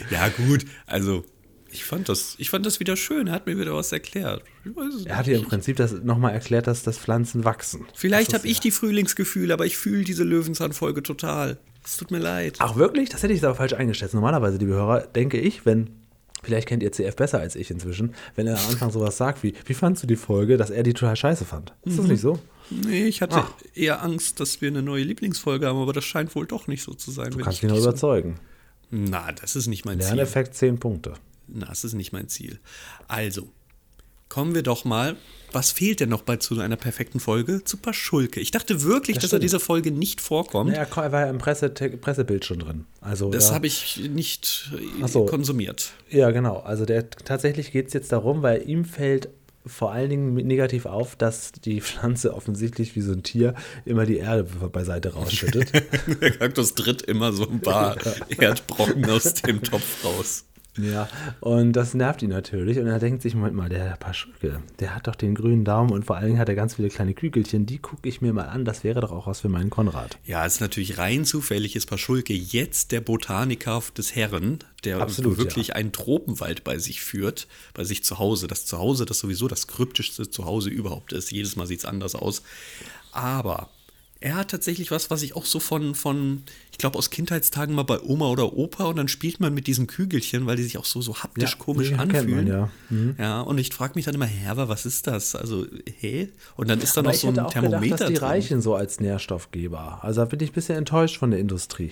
[0.09, 1.23] ja, gut, also
[1.75, 3.27] ich fand das, ich fand das wieder schön.
[3.27, 4.43] Er hat mir wieder was erklärt.
[5.05, 7.85] Er hat ja im Prinzip das nochmal erklärt, dass, dass Pflanzen wachsen.
[7.93, 11.57] Vielleicht Das habe ich die Frühlingsgefühle, aber ich fühle diese Löwenzahnfolge total.
[11.83, 12.55] Es tut mir leid.
[12.59, 13.09] Ach wirklich?
[13.09, 14.13] Das hätte ich aber falsch eingeschätzt.
[14.13, 15.89] Normalerweise, liebe Hörer, denke ich, wenn,
[16.43, 19.53] vielleicht kennt ihr CF besser als ich inzwischen, wenn er am Anfang sowas sagt wie,
[19.65, 21.73] wie fandst du die Folge, dass er die total scheiße fand.
[21.83, 22.39] Ist das nicht so?
[22.69, 23.51] Nee, ich hatte Ach.
[23.75, 26.93] eher Angst, dass wir eine neue Lieblingsfolge haben, aber das scheint wohl doch nicht so
[26.93, 27.31] zu sein.
[27.31, 28.39] Du kannst ich ihn nur überzeugen.
[28.89, 30.15] Na, das ist nicht mein Ziel.
[30.15, 31.13] Lerneffekt 10 Punkte.
[31.47, 32.59] Na, das ist nicht mein Ziel.
[33.07, 33.49] Also,
[34.29, 35.15] kommen wir doch mal.
[35.51, 37.63] Was fehlt denn noch bei zu einer perfekten Folge?
[37.63, 38.41] Zu Paschulke.
[38.41, 39.43] Ich dachte wirklich, Das dass er stimmt.
[39.43, 40.71] diese Folge nicht vorkommt.
[40.71, 42.85] Naja, er war ja im Presse Pressebild schon drin.
[42.99, 45.25] Also, Das da- habe ich nicht äh, so.
[45.25, 45.93] konsumiert.
[46.09, 46.57] Ja, genau.
[46.59, 49.29] Also der, tatsächlich geht es jetzt darum, weil ihm fällt
[49.67, 53.55] vor allen Dingen negativ auf, dass die Pflanze offensichtlich wie so ein Tier
[53.85, 55.71] immer die Erde beiseite rausschüttet.
[56.21, 57.95] Der Kaktus tritt immer so ein paar
[58.37, 60.43] Erdbrocken aus dem Topf raus.
[60.77, 61.07] Ja,
[61.39, 62.79] und das nervt ihn natürlich.
[62.79, 66.05] Und er denkt sich, Moment mal, der Paschulke, der hat doch den grünen Daumen und
[66.05, 67.65] vor allen Dingen hat er ganz viele kleine Kügelchen.
[67.65, 68.65] Die gucke ich mir mal an.
[68.65, 70.17] Das wäre doch auch was für meinen Konrad.
[70.25, 75.37] Ja, es ist natürlich rein zufällig, ist Paschulke jetzt der Botaniker des Herren, der Absolut,
[75.37, 78.47] wirklich einen Tropenwald bei sich führt, bei sich zu Hause.
[78.47, 81.31] Das Zuhause, das sowieso das kryptischste Zuhause überhaupt ist.
[81.31, 82.43] Jedes Mal sieht es anders aus.
[83.11, 83.69] Aber
[84.21, 87.83] er hat tatsächlich was, was ich auch so von, von ich glaube, aus Kindheitstagen mal
[87.83, 90.85] bei Oma oder Opa und dann spielt man mit diesen Kügelchen, weil die sich auch
[90.85, 92.47] so, so haptisch Ja, komisch kennt man, anfühlen.
[92.47, 92.69] ja.
[92.89, 93.15] Mhm.
[93.19, 95.35] ja, und ich frage mich dann immer, hä, aber was ist das?
[95.35, 95.65] Also,
[95.99, 96.29] hä?
[96.55, 98.23] Und dann ist da noch ich so ein hätte auch Thermometer gedacht, dass die drin.
[98.23, 99.99] reichen so als Nährstoffgeber.
[100.03, 101.91] Also da bin ich ein bisschen enttäuscht von der Industrie.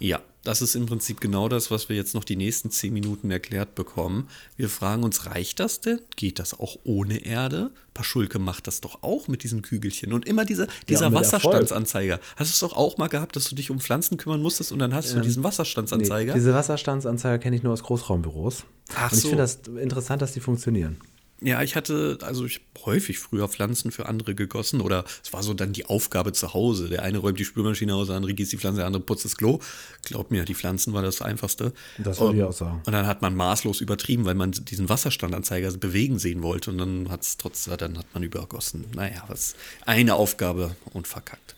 [0.00, 3.30] Ja, das ist im Prinzip genau das, was wir jetzt noch die nächsten zehn Minuten
[3.30, 4.28] erklärt bekommen.
[4.56, 6.00] Wir fragen uns, reicht das denn?
[6.16, 7.70] Geht das auch ohne Erde?
[7.92, 10.14] Paschulke macht das doch auch mit diesen Kügelchen.
[10.14, 12.18] Und immer dieser, dieser mit Wasserstandsanzeiger.
[12.36, 14.78] Hast du es doch auch mal gehabt, dass du dich um Pflanzen kümmern musstest und
[14.78, 16.32] dann hast du diesen Wasserstandsanzeiger?
[16.32, 18.64] Nee, diese Wasserstandsanzeiger kenne ich nur aus Großraumbüros.
[18.94, 19.28] Ach und ich so.
[19.28, 20.96] finde das interessant, dass die funktionieren.
[21.42, 25.42] Ja, ich hatte, also ich hab häufig früher Pflanzen für andere gegossen oder es war
[25.42, 26.90] so dann die Aufgabe zu Hause.
[26.90, 29.36] Der eine räumt die Spülmaschine aus, der andere gießt die Pflanze, der andere putzt das
[29.38, 29.58] Klo.
[30.04, 31.72] Glaub mir, die Pflanzen war das Einfachste.
[31.96, 32.82] Das würde Und- ich auch sagen.
[32.84, 37.08] Und dann hat man maßlos übertrieben, weil man diesen Wasserstandanzeiger bewegen sehen wollte und dann
[37.10, 38.84] hat es trotzdem, dann hat man übergossen.
[38.94, 39.54] Naja, was
[39.86, 41.54] eine Aufgabe und verkackt.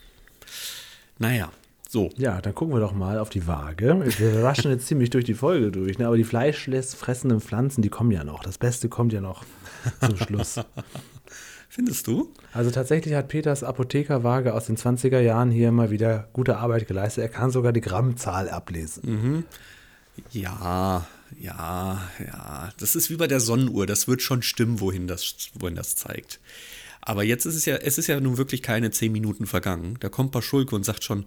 [1.18, 1.52] Naja,
[1.92, 2.10] so.
[2.16, 4.02] Ja, dann gucken wir doch mal auf die Waage.
[4.18, 6.06] Wir raschen jetzt ziemlich durch die Folge durch, ne?
[6.06, 8.42] aber die fleischfressenden Pflanzen, die kommen ja noch.
[8.42, 9.44] Das Beste kommt ja noch
[10.00, 10.58] zum Schluss.
[11.68, 12.32] Findest du?
[12.52, 17.22] Also tatsächlich hat Peters Apothekerwaage aus den 20er Jahren hier mal wieder gute Arbeit geleistet.
[17.22, 19.44] Er kann sogar die Grammzahl ablesen.
[20.30, 21.06] Ja,
[21.38, 22.70] ja, ja.
[22.78, 23.86] Das ist wie bei der Sonnenuhr.
[23.86, 26.40] Das wird schon stimmen, wohin das, wohin das zeigt.
[27.00, 29.96] Aber jetzt ist es ja, es ist ja nun wirklich keine zehn Minuten vergangen.
[30.00, 31.24] Da kommt Paschulke und sagt schon,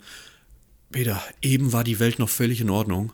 [0.91, 3.11] Peter, eben war die Welt noch völlig in Ordnung.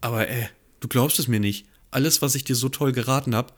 [0.00, 0.48] Aber ey,
[0.80, 1.66] du glaubst es mir nicht.
[1.90, 3.52] Alles, was ich dir so toll geraten habe,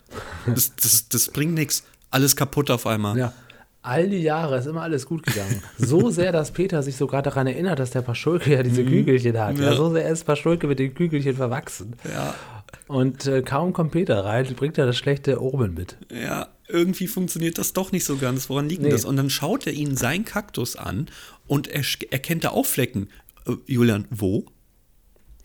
[0.47, 1.85] das, das, das bringt nichts.
[2.11, 3.17] Alles kaputt auf einmal.
[3.19, 3.33] Ja.
[3.83, 5.61] All die Jahre ist immer alles gut gegangen.
[5.77, 9.59] So sehr, dass Peter sich sogar daran erinnert, dass der Paschulke ja diese Kügelchen hat.
[9.59, 9.71] Ja.
[9.71, 9.77] Ja.
[9.77, 11.97] so sehr ist Paschulke mit den Kügelchen verwachsen.
[12.13, 12.35] Ja.
[12.87, 15.97] Und äh, kaum kommt Peter rein, bringt er das schlechte Omen mit.
[16.13, 18.49] Ja, irgendwie funktioniert das doch nicht so ganz.
[18.49, 18.93] Woran liegt denn Nee.
[18.95, 19.05] das?
[19.05, 21.09] Und dann schaut er ihn sein Kaktus an
[21.47, 23.09] und er erkennt da auch Flecken.
[23.47, 24.45] Äh, Julian, wo?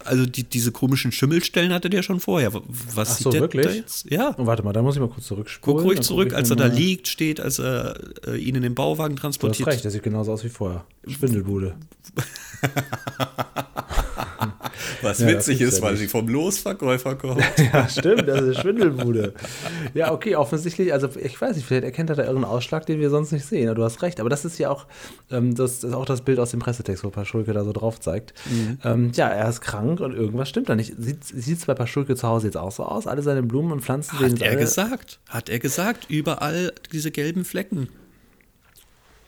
[0.03, 2.53] Also die, diese komischen Schimmelstellen hatte der schon vorher.
[2.53, 3.65] Was Ach sieht so, der wirklich?
[3.65, 4.09] da jetzt?
[4.11, 4.29] Ja.
[4.29, 5.77] Und warte mal, da muss ich mal kurz zurückspulen.
[5.77, 9.15] Guck ruhig zurück, als er da liegt, steht, als er äh, ihn in den Bauwagen
[9.15, 9.67] Du hast transportiert.
[9.67, 10.85] recht, der sieht genauso aus wie vorher.
[11.07, 11.75] Schwindelbude.
[15.01, 16.01] Was Ja, witzig ist, ja weil nicht.
[16.01, 17.43] sie vom Losverkäufer kommt.
[17.73, 19.33] Ja, stimmt, das ist Schwindelbude.
[19.93, 23.09] Ja, okay, offensichtlich, also ich weiß nicht, vielleicht erkennt er da irgendeinen Ausschlag, den wir
[23.09, 23.73] sonst nicht sehen.
[23.73, 24.85] Du hast recht, aber das ist ja auch,
[25.31, 28.33] ähm, das ist auch das Bild aus dem Pressetext, wo Paschulke da so drauf zeigt.
[28.83, 30.93] Ähm, ja, er ist krank und irgendwas stimmt da nicht.
[30.97, 33.07] Sieht es bei Paschulke zu Hause jetzt auch so aus?
[33.07, 35.19] Alle seine Blumen und Pflanzen sehen Hat er gesagt.
[35.29, 36.05] Hat er gesagt.
[36.09, 37.89] Überall diese gelben Flecken.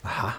[0.03, 0.35] Aha.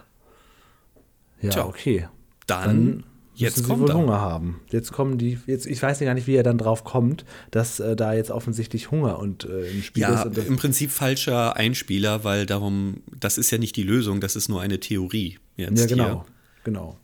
[1.42, 2.08] Ja, Tja, okay.
[2.46, 3.94] Dann, jetzt Müssen sie kommt wohl er.
[3.96, 4.60] Hunger haben.
[4.70, 7.80] Jetzt kommen die, jetzt, ich weiß ja gar nicht, wie er dann drauf kommt, dass
[7.80, 10.36] äh, da jetzt offensichtlich Hunger und äh, im Spiel Ja, ist.
[10.36, 14.48] Das, im Prinzip falscher Einspieler, weil darum, das ist ja nicht die Lösung, das ist
[14.48, 15.38] nur eine Theorie.
[15.56, 16.06] Jetzt ja, genau.
[16.06, 16.24] Hier.
[16.64, 16.96] Genau.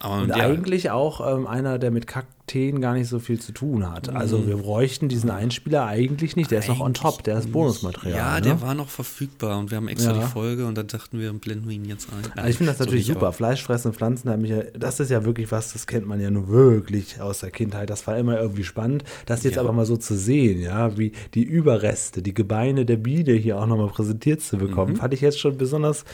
[0.00, 2.06] Aber Und ja, eigentlich auch ähm, einer, der mit
[2.48, 4.08] Kakteen gar nicht so viel zu tun hat.
[4.08, 6.50] Also wir bräuchten diesen Einspieler eigentlich nicht.
[6.50, 8.16] Der ist noch on top, der ist Bonusmaterial.
[8.16, 8.40] ja, ne?
[8.40, 10.20] der war noch verfügbar und wir haben extra Ja.
[10.20, 12.32] die Folge und dann dachten wir, blenden wir ihn jetzt ein.
[12.36, 13.32] Also ich finde das So natürlich nicht, super.
[13.34, 16.48] Fleischfressende Pflanzen haben mich ja, das ist ja wirklich was, das kennt man ja nur
[16.48, 17.90] wirklich aus der Kindheit.
[17.90, 19.04] Das war immer irgendwie spannend.
[19.26, 19.60] Das jetzt Ja.
[19.62, 23.66] aber mal so zu sehen, ja, wie die Überreste, die Gebeine der Biene hier auch
[23.66, 24.96] nochmal präsentiert zu bekommen, Mhm.
[24.96, 26.06] fand ich jetzt schon besonders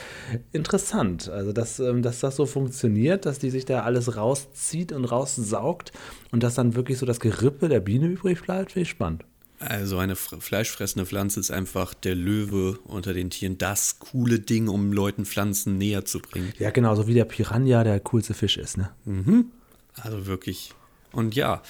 [0.53, 1.29] interessant.
[1.29, 5.93] Also, dass, ähm, dass das so funktioniert, dass die sich da alles rauszieht und raussaugt
[6.35, 9.25] und dass dann wirklich so das Gerippe der Biene übrig bleibt, finde ich spannend.
[9.61, 14.67] Also eine fr- fleischfressende Pflanze ist einfach der Löwe unter den Tieren, das coole Ding,
[14.67, 16.53] um Leuten Pflanzen näher zu bringen.
[16.59, 18.91] Ja, genau, so wie der Piranha der coolste Fisch ist, ne?
[19.95, 20.73] Also wirklich.
[21.13, 21.63] Und ja,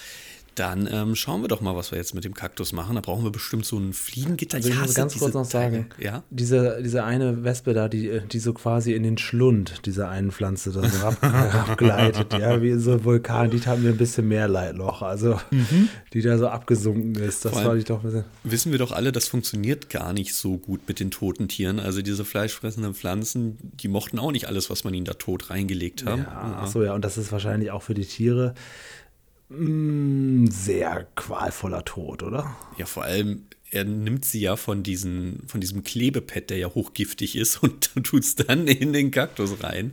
[0.54, 2.94] dann ähm, schauen wir doch mal, was wir jetzt mit dem Kaktus machen.
[2.94, 4.56] Da brauchen wir bestimmt so ein Fliegengitter.
[4.56, 5.86] Also ich muss hasse ganz kurz noch sagen.
[5.98, 6.22] Ja?
[6.30, 10.72] diese, diese eine Wespe da, die, die so quasi in den Schlund dieser einen Pflanze
[10.72, 11.16] da so ab,
[11.68, 15.40] abgleitet, ja, wie so einem Vulkan, die tat mir ein bisschen mehr leid noch, also
[16.12, 17.56] die da so abgesunken ist, das Mhm.
[17.56, 20.58] Vor fand ich doch ein bisschen, Wissen wir doch alle, das funktioniert gar nicht so
[20.58, 21.78] gut mit den toten Tieren.
[21.80, 26.04] Also diese fleischfressenden Pflanzen, die mochten auch nicht alles, was man ihnen da tot reingelegt
[26.04, 26.18] hat.
[26.18, 28.54] ja, ach so, ja, und das ist wahrscheinlich auch für die Tiere
[29.56, 32.56] mh, sehr qualvoller Tod, oder?
[32.76, 37.36] Ja, vor allem, er nimmt sie ja von, diesen, von diesem Klebepad, der ja hochgiftig
[37.36, 39.92] ist, und tut es dann in den Kaktus rein.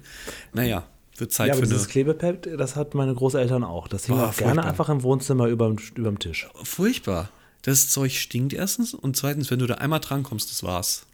[0.54, 0.86] Naja,
[1.18, 1.92] wird Zeit ja, aber für dieses eine.
[1.92, 3.88] Klebepad, das hat meine Großeltern auch.
[3.88, 6.48] Das hing auch gerne einfach im Wohnzimmer überm, überm Tisch.
[6.64, 7.30] Furchtbar.
[7.62, 11.06] Das Zeug stinkt erstens und zweitens, wenn du da einmal drankommst, das war's.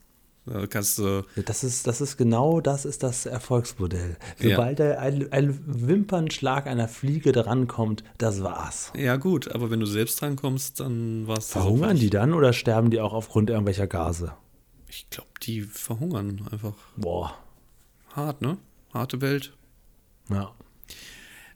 [0.70, 1.24] Kannst du.
[1.36, 4.18] Ja, Das ist, das ist genau das ist das Erfolgsmodell.
[4.40, 4.52] Ja.
[4.52, 8.92] Sobald da ein, ein Wimpernschlag einer Fliege drankommt, das war's.
[8.96, 11.52] Ja, gut, aber wenn du selbst drankommst, dann war's.
[11.52, 14.34] Verhungern die dann oder sterben die auch aufgrund irgendwelcher Gase?
[14.90, 16.74] Ich glaube, die verhungern einfach.
[16.96, 17.36] Boah.
[18.16, 18.58] Hart, ne?
[18.94, 19.54] Harte Welt.
[20.30, 20.52] Ja.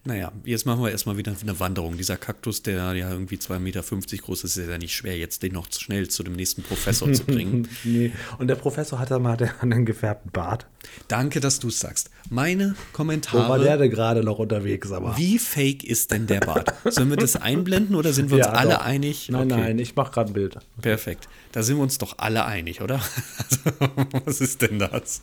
[0.03, 1.95] Naja, jetzt machen wir erstmal wieder eine Wanderung.
[1.95, 5.53] Dieser Kaktus, der ja irgendwie 2,50 Meter groß ist, ist ja nicht schwer, jetzt den
[5.53, 7.67] noch schnell zu dem nächsten Professor zu bringen.
[7.83, 8.11] Nee.
[8.39, 10.65] Und der Professor hat da mal einen gefärbten Bart.
[11.07, 12.09] Danke, dass du es sagst.
[12.29, 13.45] Meine Kommentare.
[13.45, 14.91] Wo war der denn gerade noch unterwegs?
[14.91, 15.15] Aber?
[15.17, 16.73] Wie fake ist denn der Bart?
[16.85, 18.81] Sollen wir das einblenden oder sind wir uns Ja, alle doch.
[18.85, 19.29] einig?
[19.29, 19.61] Nein, Okay.
[19.61, 20.57] nein, ich mache gerade ein Bild.
[20.81, 21.27] Perfekt.
[21.51, 22.99] Da sind wir uns doch alle einig, oder?
[23.37, 23.89] Also,
[24.25, 25.21] was ist denn das?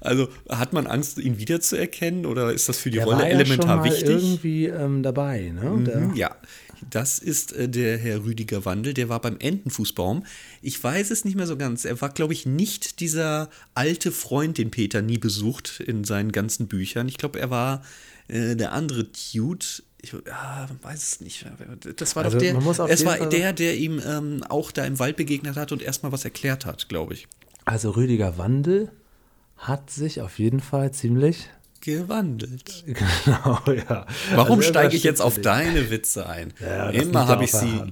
[0.00, 3.84] Also, hat man Angst, ihn wiederzuerkennen oder ist das für die Der Rolle ja elementar
[3.84, 4.09] wichtig?
[4.10, 5.70] Irgendwie ähm, dabei, ne?
[5.70, 6.36] Mhm, Ja,
[6.90, 10.24] das ist äh, der Herr Rüdiger Wandel, der war beim Entenfußbaum.
[10.62, 11.84] Ich weiß es nicht mehr so ganz.
[11.84, 16.68] Er war, glaube ich, nicht dieser alte Freund, den Peter nie besucht in seinen ganzen
[16.68, 17.08] Büchern.
[17.08, 17.82] Ich glaube, er war
[18.28, 19.66] äh, der andere Dude.
[20.02, 21.44] Ich ja, weiß es nicht.
[21.96, 22.54] Das war Also, doch der.
[22.54, 25.56] man muss auf Es war Fall- der, der ihm ähm, auch da im Wald begegnet
[25.56, 27.28] hat und erstmal was erklärt hat, glaube ich.
[27.66, 28.90] Also Rüdiger Wandel
[29.58, 31.50] hat sich auf jeden Fall ziemlich.
[31.80, 32.84] Gewandelt.
[33.24, 34.06] Genau, ja.
[34.34, 35.46] Warum Also, steige das ich jetzt auf nicht.
[35.46, 36.52] deine Witze ein?
[36.60, 37.82] Ja, das Immer habe ich sie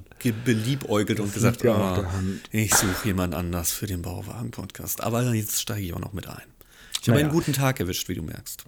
[0.44, 2.05] beliebäugelt und gesagt, ah,
[2.51, 5.03] ich suche jemand anders für den Bauwagen-Podcast.
[5.03, 6.42] Aber jetzt steige ich auch noch mit ein.
[7.01, 7.24] Ich habe Naja.
[7.27, 8.64] einen guten Tag erwischt, wie du merkst.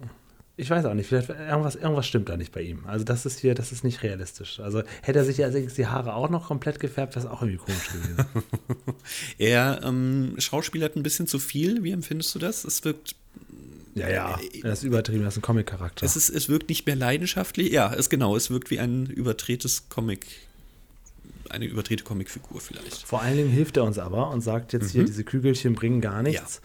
[0.57, 2.85] Ich weiß auch nicht, vielleicht irgendwas, irgendwas stimmt da nicht bei ihm.
[2.85, 4.59] Also das ist hier, das ist nicht realistisch.
[4.59, 7.57] Also hätte er sich ja die Haare auch noch komplett gefärbt, wäre es auch irgendwie
[7.57, 8.25] komisch gewesen.
[9.39, 11.83] Er ähm, schauspielert ein bisschen zu viel.
[11.83, 12.63] Wie empfindest du das?
[12.63, 13.15] Es wirkt,
[13.95, 14.39] ja, ja.
[14.63, 16.05] Das ist übertrieben, das ist ein Comic-Charakter.
[16.05, 17.71] es, ist, es wirkt nicht mehr leidenschaftlich.
[17.71, 20.25] Ja, es genau, es wirkt wie ein überdrehtes Comic,
[21.49, 23.03] eine überdrehte Comicfigur vielleicht.
[23.03, 26.21] Vor allen Dingen hilft er uns aber und sagt jetzt hier, diese Kügelchen bringen gar
[26.21, 26.61] nichts,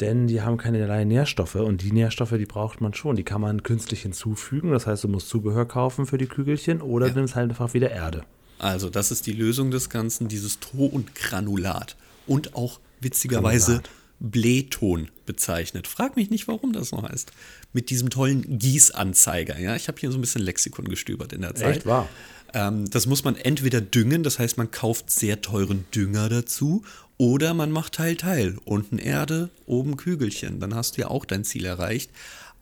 [0.00, 3.16] denn die haben keinerlei Nährstoffe und die Nährstoffe, die braucht man schon.
[3.16, 4.70] Die kann man künstlich hinzufügen.
[4.70, 7.90] Das heißt, du musst Zubehör kaufen für die Kügelchen oder du nimmst halt einfach wieder
[7.90, 8.24] Erde.
[8.58, 11.96] Also, das ist die Lösung des Ganzen, dieses Tongranulat.
[12.26, 13.82] Und auch witzigerweise
[14.20, 15.88] Blähton bezeichnet.
[15.88, 17.32] Frag mich nicht, warum das so heißt.
[17.72, 19.58] Mit diesem tollen Gießanzeiger.
[19.58, 21.78] Ja, ich habe hier so ein bisschen Lexikon gestöbert in der Zeit.
[21.78, 22.08] Echt wahr?
[22.52, 26.84] Ähm, das muss man entweder düngen, das heißt, man kauft sehr teuren Dünger dazu,
[27.16, 28.56] oder man macht Teil Teil.
[28.64, 30.58] Unten Erde, oben Kügelchen.
[30.58, 32.10] Dann hast du ja auch dein Ziel erreicht.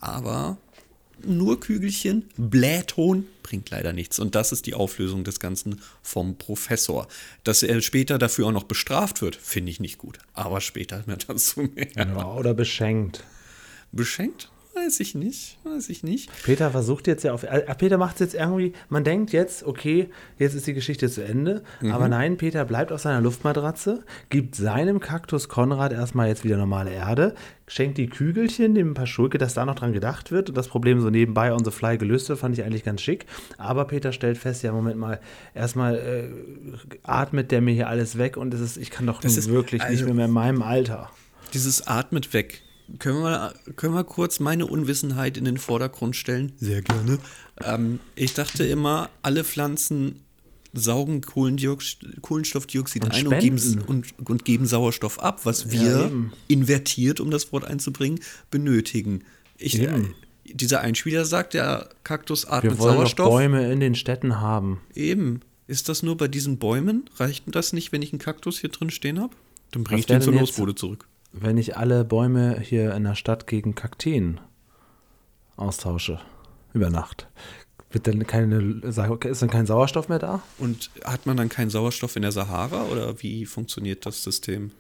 [0.01, 0.59] Aber
[1.25, 4.19] nur Kügelchen, Blähton bringt leider nichts.
[4.19, 7.09] Und das ist die Auflösung des Ganzen vom Professor.
[7.45, 10.19] Dass er später dafür auch noch bestraft wird, finde ich nicht gut.
[10.35, 11.89] Aber später mehr dazu mehr.
[11.97, 13.25] Ja, oder beschenkt.
[13.93, 14.51] Beschenkt?
[14.85, 15.59] Weiß ich nicht.
[15.64, 16.31] Weiß ich nicht.
[16.45, 17.43] Peter versucht jetzt ja auf.
[17.43, 18.73] Äh, Peter macht es jetzt irgendwie.
[18.88, 21.62] Man denkt jetzt, okay, jetzt ist die Geschichte zu Ende.
[21.91, 26.91] Aber nein, Peter bleibt auf seiner Luftmatratze, gibt seinem Kaktus Konrad erstmal jetzt wieder normale
[26.91, 27.35] Erde,
[27.67, 30.69] schenkt die Kügelchen, dem ein paar Schulke, dass da noch dran gedacht wird und das
[30.69, 33.27] Problem so nebenbei on the fly gelöst wird, fand ich eigentlich ganz schick.
[33.59, 35.21] Aber Peter stellt fest, ja, Moment mal,
[35.55, 36.29] erstmal äh,
[37.03, 39.51] atmet der mir hier alles weg und es ist, ich kann doch Das nun ist-
[39.51, 41.11] wirklich nicht also- mehr in meinem Alter.
[41.55, 42.62] Dieses Atmet weg.
[42.98, 46.53] Können wir, können wir kurz meine Unwissenheit in den Vordergrund stellen?
[46.59, 47.18] Sehr gerne.
[47.62, 50.22] Ähm, ich dachte immer, alle Pflanzen
[50.72, 56.33] saugen Kohlenstoffdioxid Und ein und geben, und, und geben Sauerstoff ab, was Ja, wir eben.
[56.46, 58.20] invertiert, um das Wort einzubringen,
[58.51, 59.24] benötigen.
[59.57, 59.90] Ich, äh,
[60.44, 63.29] dieser Einspieler sagt, der Kaktus atmet Wir wollen Sauerstoff.
[63.29, 64.81] Bäume in den Städten haben.
[64.94, 65.40] Eben.
[65.66, 67.11] Ist das nur bei diesen Bäumen?
[67.16, 69.35] Reicht das nicht, wenn ich einen Kaktus hier drin stehen habe?
[69.72, 71.07] Dann bringe ich den zur Losbude zurück.
[71.33, 74.41] Wenn ich alle Bäume hier in der Stadt gegen Kakteen
[75.57, 76.21] austausche
[76.73, 77.29] über Nacht.
[77.91, 78.99] Wird dann keine, ist
[79.43, 80.43] dann kein Sauerstoff mehr da?
[80.59, 84.73] Und hat man dann keinen Sauerstoff in der Sahara oder wie funktioniert das System?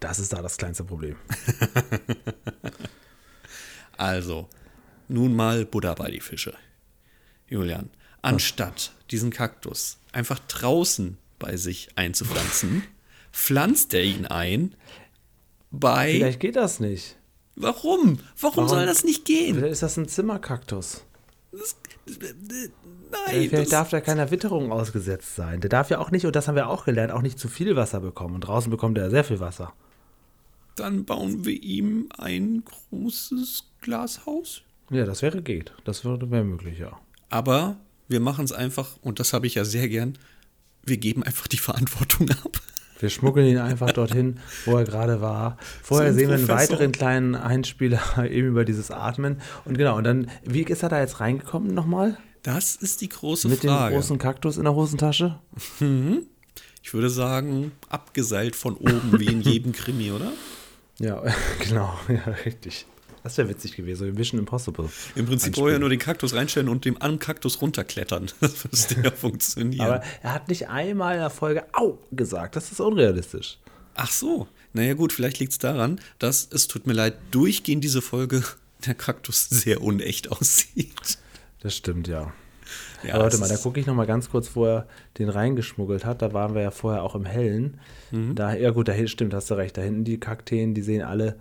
[0.00, 1.16] Das ist da das kleinste Problem.
[4.02, 4.48] Also,
[5.06, 6.54] nun mal Buddha bei die Fische.
[7.46, 7.88] Julian,
[8.20, 12.82] anstatt diesen Kaktus einfach draußen bei sich einzupflanzen,
[13.32, 14.74] pflanzt er ihn ein
[15.72, 16.12] bei.
[16.12, 17.16] Vielleicht geht das nicht.
[17.56, 18.18] Warum?
[18.38, 18.56] Warum?
[18.56, 18.68] Warum?
[18.68, 19.56] soll das nicht gehen?
[19.56, 21.04] Vielleicht ist das ein Zimmerkaktus.
[21.52, 25.60] Nein, Vielleicht das, darf der keiner Witterung ausgesetzt sein.
[25.60, 27.76] Der darf ja auch nicht, und das haben wir auch gelernt, auch nicht zu viel
[27.76, 28.36] Wasser bekommen.
[28.36, 29.72] Und draußen bekommt er sehr viel Wasser.
[30.76, 34.62] dann bauen wir ihm ein großes Glashaus.
[34.90, 35.72] Ja, das wäre geht.
[35.84, 36.98] Das würde wäre möglich, ja.
[37.28, 37.76] Aber
[38.08, 40.18] wir machen es einfach, und das habe ich ja sehr gern,
[40.84, 42.60] wir geben einfach die Verantwortung ab.
[43.02, 45.56] Wir schmuggeln ihn einfach dorthin, wo er gerade war.
[45.82, 49.40] Vorher sehen wir einen weiteren kleinen Einspieler eben über dieses Atmen.
[49.64, 52.16] Und genau, und dann, wie ist er da jetzt reingekommen nochmal?
[52.44, 53.96] Das ist die große Mit dem Frage.
[53.96, 55.40] großen Kaktus in der Hosentasche?
[56.80, 60.30] ich würde sagen, abgeseilt von oben, wie in jedem Krimi, oder?
[61.00, 61.22] Ja,
[61.68, 62.86] genau, ja, richtig.
[63.22, 64.88] Das wäre witzig gewesen, wie Mission Impossible.
[65.14, 68.30] Im Prinzip vorher nur den Kaktus reinstellen und dem am Kaktus runterklettern.
[68.40, 69.86] Das müsste ja funktionieren.
[69.86, 72.56] Aber er hat nicht einmal in der Folge Au gesagt.
[72.56, 73.58] Das ist unrealistisch.
[73.94, 74.48] Ach so.
[74.72, 78.42] Naja, gut, vielleicht liegt es daran, dass es tut mir leid, durchgehend diese Folge
[78.86, 81.18] der Kaktus sehr unecht aussieht.
[81.60, 82.32] Das stimmt, ja.
[83.04, 84.86] Ja, Aber warte mal, da gucke ich noch mal ganz kurz, wo er
[85.18, 86.22] den reingeschmuggelt hat.
[86.22, 87.78] Da waren wir ja vorher auch im Hellen.
[88.10, 88.34] Mhm.
[88.34, 89.76] Da, ja gut, da stimmt, hast du recht.
[89.76, 91.36] Da hinten die Kakteen, die sehen alle,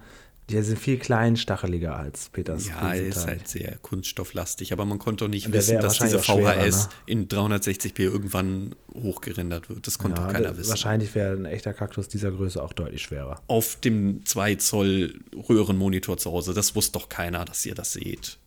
[0.51, 2.67] Die sind viel kleinstacheliger als Peters.
[2.67, 6.55] Ja, ist halt sehr kunststofflastig, aber man konnte auch nicht wissen, dass diese VHS schwerer,
[6.55, 6.89] ne?
[7.05, 9.87] in 360p irgendwann hochgerendert wird.
[9.87, 10.69] Das konnte Ja, auch keiner wissen.
[10.69, 13.41] Wahrscheinlich wäre ein echter Kaktus dieser Größe auch deutlich schwerer.
[13.47, 18.37] Auf dem 2 Zoll Röhrenmonitor zu Hause, das wusste doch keiner, dass ihr das seht.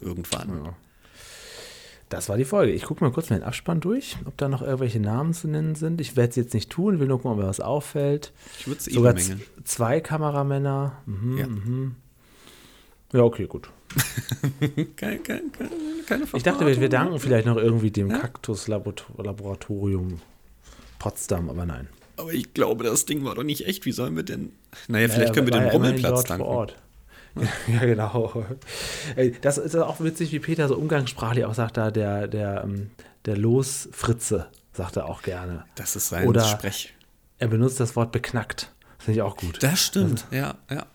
[0.00, 0.74] Irgendwann.
[2.08, 2.72] Das war die Folge.
[2.72, 5.74] Ich gucke mal kurz mal den Abspann durch, ob da noch irgendwelche Namen zu nennen
[5.74, 6.00] sind.
[6.00, 8.32] Ich werde es jetzt nicht tun, will nur gucken, ob mir was auffällt.
[8.60, 9.14] Ich würde es eh Sogar
[9.64, 10.96] zwei Kameramänner.
[11.06, 11.96] Mhm.
[13.12, 13.18] Ja.
[13.18, 13.70] Ja, okay, gut.
[14.96, 15.42] Keine, keine,
[16.06, 20.20] keine, Ich dachte, wir, danken vielleicht noch irgendwie dem Kaktus-Laboratorium
[20.98, 21.88] Potsdam, aber nein.
[22.16, 23.86] Aber ich glaube, das Ding war doch nicht echt.
[23.86, 24.52] Wie sollen wir denn.
[24.88, 26.44] Naja, vielleicht Ja, können wir dem ja immerhin Rummelplatz danken.
[26.44, 26.76] Vor Ort.
[27.68, 28.44] Ja, genau.
[29.42, 32.90] Das ist auch witzig, wie Peter so umgangssprachlich auch sagt, da der, der, ähm,
[33.24, 35.64] der Losfritze, sagt er auch gerne.
[35.74, 36.94] Das ist sein Oder- Sprech.
[37.38, 38.72] Er benutzt das Wort beknackt.
[38.96, 39.62] Das finde ich auch gut.
[39.62, 40.86] Das stimmt, ja, ja.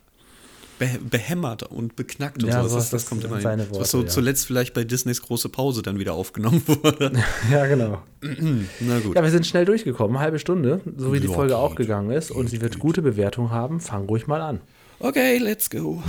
[0.80, 2.74] Be behämmert und beknackt und Ja, sowas.
[2.74, 3.72] Das, das das kommt immer seine hin.
[3.72, 4.08] Was Worte, so ja.
[4.08, 7.12] zuletzt vielleicht bei Disneys große Pause dann wieder aufgenommen wurde.
[7.52, 8.02] Ja, genau.
[8.82, 9.16] Na gut.
[9.16, 12.32] Ja, wir sind schnell durchgekommen, halbe Stunde, so wie die Ja, Folge auch gegangen ist.
[12.32, 13.80] Und sie wird gute Bewertung haben.
[13.80, 14.62] Fang ruhig mal an.
[15.04, 16.02] Okay, let's go.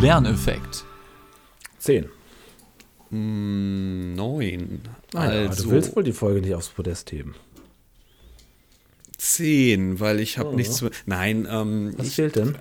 [0.00, 0.84] Lerneffekt.
[1.78, 2.08] Zehn.
[3.10, 4.80] Mm, Neun.
[5.12, 7.34] Ja, also du willst wohl die Folge nicht aufs Podest heben.
[9.18, 10.88] zehn, weil ich habe nichts zu.
[11.06, 12.56] Nein, ähm, Was ich, fehlt denn?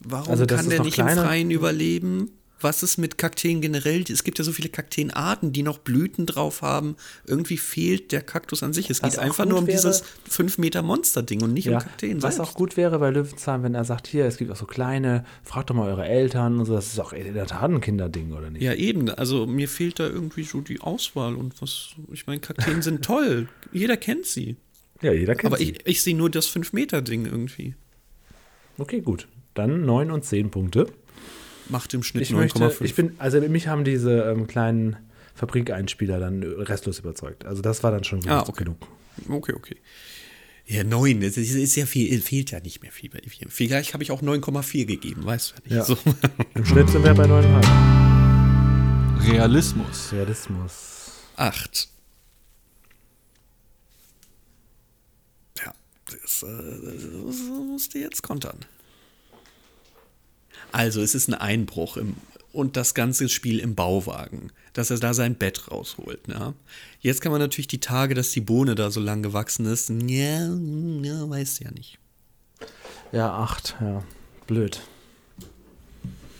[0.00, 1.22] warum Also, kann der nicht kleiner?
[1.22, 2.37] im Freien überleben?
[2.60, 4.02] Was ist mit Kakteen generell?
[4.10, 6.96] Es gibt ja so viele Kakteenarten, die noch Blüten drauf haben.
[7.24, 8.90] Irgendwie fehlt der Kaktus an sich.
[8.90, 11.82] Es Was geht einfach nur um wäre- dieses 5 Meter Monster-Ding und nicht Ja, um
[11.84, 12.50] Kakteen was selbst.
[12.50, 15.70] auch gut wäre bei Löwenzahn, wenn er sagt, hier, es gibt auch so kleine, fragt
[15.70, 16.74] doch mal eure Eltern und so.
[16.74, 18.62] Das ist auch in der Tat ein Kinderding, oder nicht?
[18.62, 19.08] Ja, eben.
[19.08, 21.90] Also mir fehlt da irgendwie so die Auswahl und was.
[22.12, 23.48] Ich meine, Kakteen sind toll.
[23.72, 24.56] Jeder kennt sie.
[25.00, 25.70] Ja, jeder kennt Aber sie.
[25.74, 27.76] ich, ich sehe nur das 5-Meter-Ding irgendwie.
[28.78, 29.28] Okay, gut.
[29.54, 30.88] Dann 9 und 10 Punkte.
[31.68, 32.84] Macht im Schnitt Ich möchte, 9,5.
[32.84, 34.96] ich bin, also mich haben diese ähm, kleinen
[35.34, 37.44] Fabrikeinspieler dann restlos überzeugt.
[37.44, 38.64] Also das war dann schon gut Ah, okay.
[38.64, 38.78] genug.
[39.28, 39.76] Okay, okay.
[40.66, 41.22] Ja, 9.
[41.22, 43.48] Es ist, ist ja viel, fehlt ja nicht mehr viel bei vier.
[43.48, 45.74] Vielleicht habe ich auch 9,4 gegeben, weißt du ja nicht.
[45.76, 45.84] Ja.
[45.84, 45.96] So.
[46.54, 49.28] Im Schnitt sind wir bei 9,5.
[49.32, 50.12] Realismus.
[50.12, 51.10] Realismus.
[51.36, 51.88] 8.
[55.64, 55.72] Ja,
[56.10, 56.46] das, äh,
[57.26, 58.58] das musst du jetzt kontern.
[60.72, 62.16] Also, es ist ein Einbruch im,
[62.52, 66.20] und das ganze Spiel im Bauwagen, dass er da sein Bett rausholt.
[66.28, 66.54] Ja.
[67.00, 70.48] Jetzt kann man natürlich die Tage, dass die Bohne da so lang gewachsen ist, ja,
[71.02, 71.98] ja weiß ja nicht.
[73.12, 74.02] Ja, 8, ja.
[74.46, 74.80] Blöd.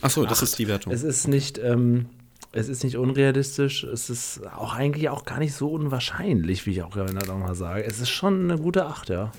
[0.01, 0.43] Achso, das Acht.
[0.45, 0.93] ist die Wertung.
[0.93, 2.07] Es ist nicht, ähm,
[2.53, 6.83] es ist nicht unrealistisch, es ist auch eigentlich auch gar nicht so unwahrscheinlich, wie ich
[6.83, 7.85] auch gerade noch mal sage.
[7.85, 9.33] Es ist schon eine gute 8, ja.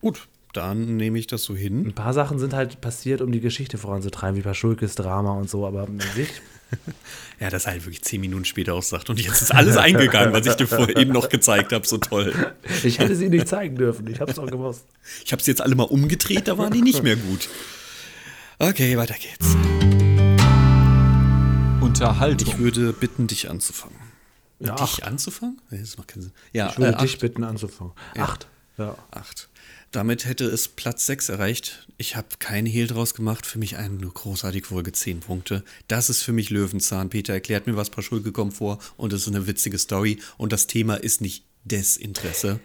[0.00, 1.86] Gut, dann nehme ich das so hin.
[1.86, 5.64] Ein paar Sachen sind halt passiert, um die Geschichte voranzutreiben, wie Paschulkes Drama und so,
[5.66, 6.28] aber an sich,
[7.40, 9.08] Ja, das halt wirklich zehn Minuten später aussagt.
[9.08, 11.86] Und jetzt ist alles eingegangen, was ich dir vorher eben noch gezeigt habe.
[11.86, 12.34] So toll.
[12.82, 14.84] ich hätte sie nicht zeigen dürfen, ich hab's doch gewusst.
[15.24, 17.48] Ich habe sie jetzt alle mal umgedreht, da waren die nicht mehr gut.
[18.58, 19.54] Okay, weiter geht's.
[21.80, 22.48] Unterhaltung.
[22.48, 23.96] Ich würde bitten, dich anzufangen.
[24.58, 25.04] Ja, dich acht.
[25.04, 25.60] anzufangen?
[25.70, 26.32] Nee, das macht keinen Sinn.
[26.52, 27.92] Ja, Ich würde äh, dich bitten anzufangen.
[28.18, 28.48] Acht.
[28.76, 28.96] Ja.
[29.12, 29.47] Acht.
[29.90, 31.88] Damit hätte es Platz 6 erreicht.
[31.96, 33.46] Ich habe keinen Hehl draus gemacht.
[33.46, 35.64] Für mich eine großartige Folge, 10 Punkte.
[35.88, 37.08] Das ist für mich Löwenzahn.
[37.08, 40.18] Peter erklärt mir, was Paschulke kommt vor und es ist eine witzige Story.
[40.36, 42.60] Und das Thema ist nicht Desinteresse.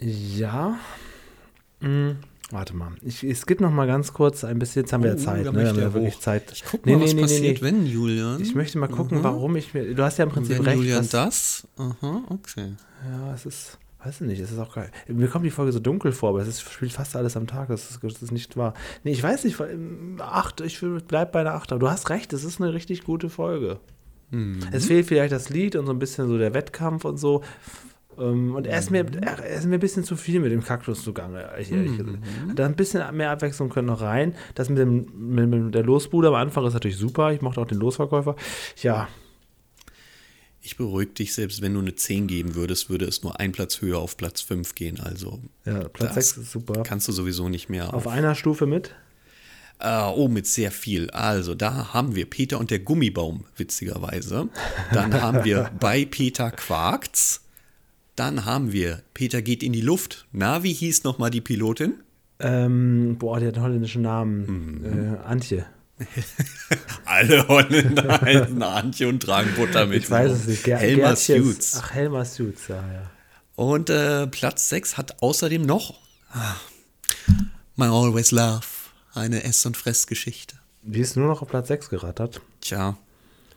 [0.00, 0.78] Ja.
[1.80, 2.16] Hm,
[2.50, 2.92] warte mal.
[3.02, 5.44] Ich, es gibt noch mal ganz kurz ein bisschen, jetzt haben wir ja Oh, Zeit,
[5.44, 5.54] ne?
[5.54, 6.18] Wir haben er wirklich.
[6.18, 6.52] Zeit.
[6.52, 8.42] Ich guck mal, was passiert, wenn Julian.
[8.42, 9.94] Ich möchte mal gucken, warum ich mir.
[9.94, 10.76] Du hast ja im Prinzip wenn recht.
[10.76, 11.66] Julian das?
[11.76, 12.74] Aha, okay.
[13.08, 14.90] Ja, es ist, weiß ich nicht, es ist auch geil.
[15.08, 17.68] Mir kommt die Folge so dunkel vor, aber es ist, spielt fast alles am Tag,
[17.68, 18.74] das ist, das ist nicht wahr.
[19.02, 22.32] Nee, ich weiß nicht, ähm, acht, ich bleib bei einer acht, aber du hast recht,
[22.32, 23.78] es ist eine richtig gute Folge.
[24.72, 27.42] Es fehlt vielleicht das Lied und so ein bisschen so der Wettkampf und so.
[28.18, 31.04] Ähm, Und er ist, mir, er ist mir ein bisschen zu viel mit dem Kaktus
[31.04, 32.18] zugange, ehrlich, gesagt.
[32.56, 34.34] Da ein bisschen mehr Abwechslung können noch rein.
[34.54, 37.32] Das mit, dem, mit, mit der Losbude am Anfang ist natürlich super.
[37.32, 38.34] Ich mochte auch den Losverkäufer.
[38.82, 39.08] Ja,
[40.66, 43.82] Ich beruhige dich, selbst wenn du eine 10 geben würdest, würde es nur ein Platz
[43.82, 44.98] höher auf Platz 5 gehen.
[44.98, 46.82] Also ja Platz das 6 ist super.
[46.84, 48.94] kannst du sowieso nicht mehr Auf einer Stufe mit.
[49.78, 51.10] Äh, oh, mit sehr viel.
[51.10, 54.48] Also, da haben wir Peter und der Gummibaum, witzigerweise.
[54.92, 57.42] Dann haben wir bei Peter Quarks.
[58.16, 60.26] Dann haben wir Peter geht in die Luft.
[60.32, 61.94] Na, wie hieß nochmal die Pilotin?
[62.38, 65.18] Ähm, boah, der hat einen holländischen Namen.
[65.22, 65.66] Äh, Antje.
[67.04, 70.04] Alle Holländer heißen Antje und tragen Butter mit.
[70.04, 70.64] Ich weiß es nicht.
[70.64, 71.80] Ger Helmer Suits.
[71.80, 73.10] Ach, Helmer Suits, ja, ja.
[73.56, 76.00] Und äh, Platz 6 hat außerdem noch
[77.76, 78.66] My Always Love,
[79.14, 80.56] eine Ess- und Fressgeschichte.
[80.82, 82.40] Die ist nur noch auf Platz 6 gerattert.
[82.60, 82.96] Tja.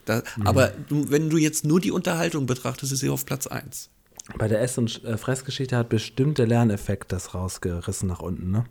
[0.06, 0.48] Da, mhm.
[0.48, 3.90] Aber du, wenn du jetzt nur die Unterhaltung betrachtest, ist sie auf Platz 1.
[4.38, 8.66] Bei der Ess- und äh, Fressgeschichte hat bestimmt der Lerneffekt das rausgerissen nach unten, ne?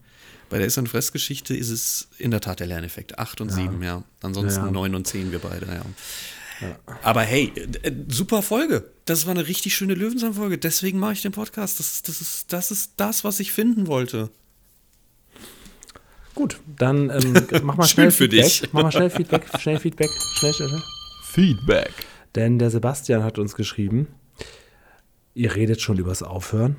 [0.49, 3.18] Bei der Ess- und Fressgeschichte ist es in der Tat der Lerneffekt.
[3.18, 3.57] 8 und ja.
[3.57, 4.05] 7, ja.
[4.22, 4.70] Ansonsten ja.
[4.70, 5.82] 9 und 10 wir beide, ja.
[6.61, 6.78] ja.
[7.03, 8.90] Aber hey, äh, super Folge.
[9.05, 10.59] Das war eine richtig schöne Löwenzahn-Folge.
[10.59, 11.80] Deswegen mache ich den Podcast.
[11.80, 14.30] Das, das, ist, das ist das, was ich finden wollte.
[16.36, 18.44] Gut, dann ähm, mach mal schnell für Feedback.
[18.44, 18.72] Dich.
[18.72, 20.82] Mach mal schnell Feedback, schnell Feedback, schnell, schnell, schnell.
[21.24, 21.92] Feedback.
[22.34, 24.07] Denn der Sebastian hat uns geschrieben,
[25.34, 26.76] ihr redet schon übers Aufhören.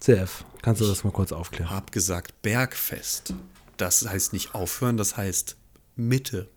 [0.00, 1.66] CF, kannst du das mal kurz aufklären?
[1.66, 3.34] Ich habe gesagt Bergfest.
[3.76, 5.56] Das heißt nicht aufhören, das heißt
[5.94, 6.48] Mitte.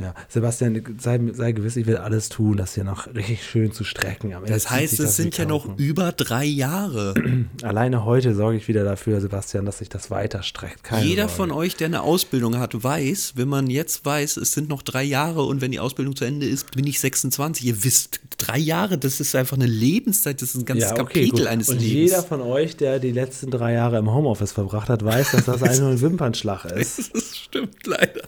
[0.00, 3.84] Ja, Sebastian, sei, sei gewiss, ich will alles tun, das hier noch richtig schön zu
[3.84, 4.34] strecken.
[4.46, 7.14] das heißt, es sind ja noch über drei Jahre.
[7.62, 10.84] Alleine heute sorge ich wieder dafür, Sebastian, dass sich das weiter streckt.
[10.84, 11.36] Keine Jeder Sorge.
[11.36, 15.02] von euch, der eine Ausbildung hat, weiß, wenn man jetzt weiß, es sind noch drei
[15.02, 17.66] Jahre und wenn die Ausbildung zu Ende ist, bin ich 26.
[17.66, 21.20] Ihr wisst, drei Jahre, das ist einfach eine Lebenszeit, das ist ein ganzes ja, okay,
[21.20, 21.46] Kapitel gut.
[21.46, 21.92] eines und Lebens.
[21.92, 25.44] Und jeder von euch, der die letzten drei Jahre im Homeoffice verbracht hat, weiß, dass
[25.44, 27.14] das ein Wimpernschlag ist.
[27.14, 28.22] Das stimmt leider.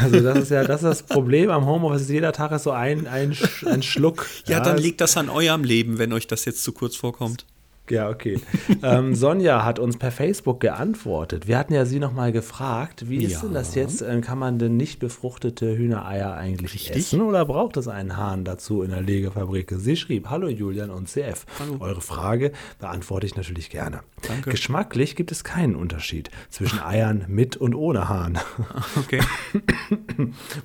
[0.00, 2.08] Also das ist ja das, ist das Problem am Homeoffice.
[2.08, 3.36] Jeder Tag ist so ein, ein,
[3.66, 4.26] ein Schluck.
[4.46, 7.46] Ja, ja, dann liegt das an eurem Leben, wenn euch das jetzt zu kurz vorkommt.
[7.92, 8.40] Ja, okay.
[8.82, 11.46] ähm, Sonja hat uns per Facebook geantwortet.
[11.46, 13.40] Wir hatten ja sie nochmal gefragt, wie ist ja.
[13.40, 14.00] denn das jetzt?
[14.00, 16.96] Ähm, kann man denn nicht befruchtete Hühnereier eigentlich Richtig?
[16.96, 19.74] essen oder braucht es einen Hahn dazu in der Legefabrik?
[19.76, 21.44] Sie schrieb, hallo Julian und CF.
[21.58, 21.76] Hallo.
[21.80, 24.00] Eure Frage beantworte ich natürlich gerne.
[24.26, 24.52] Danke.
[24.52, 28.38] Geschmacklich gibt es keinen Unterschied zwischen Eiern mit und ohne Hahn.
[28.96, 29.20] Okay.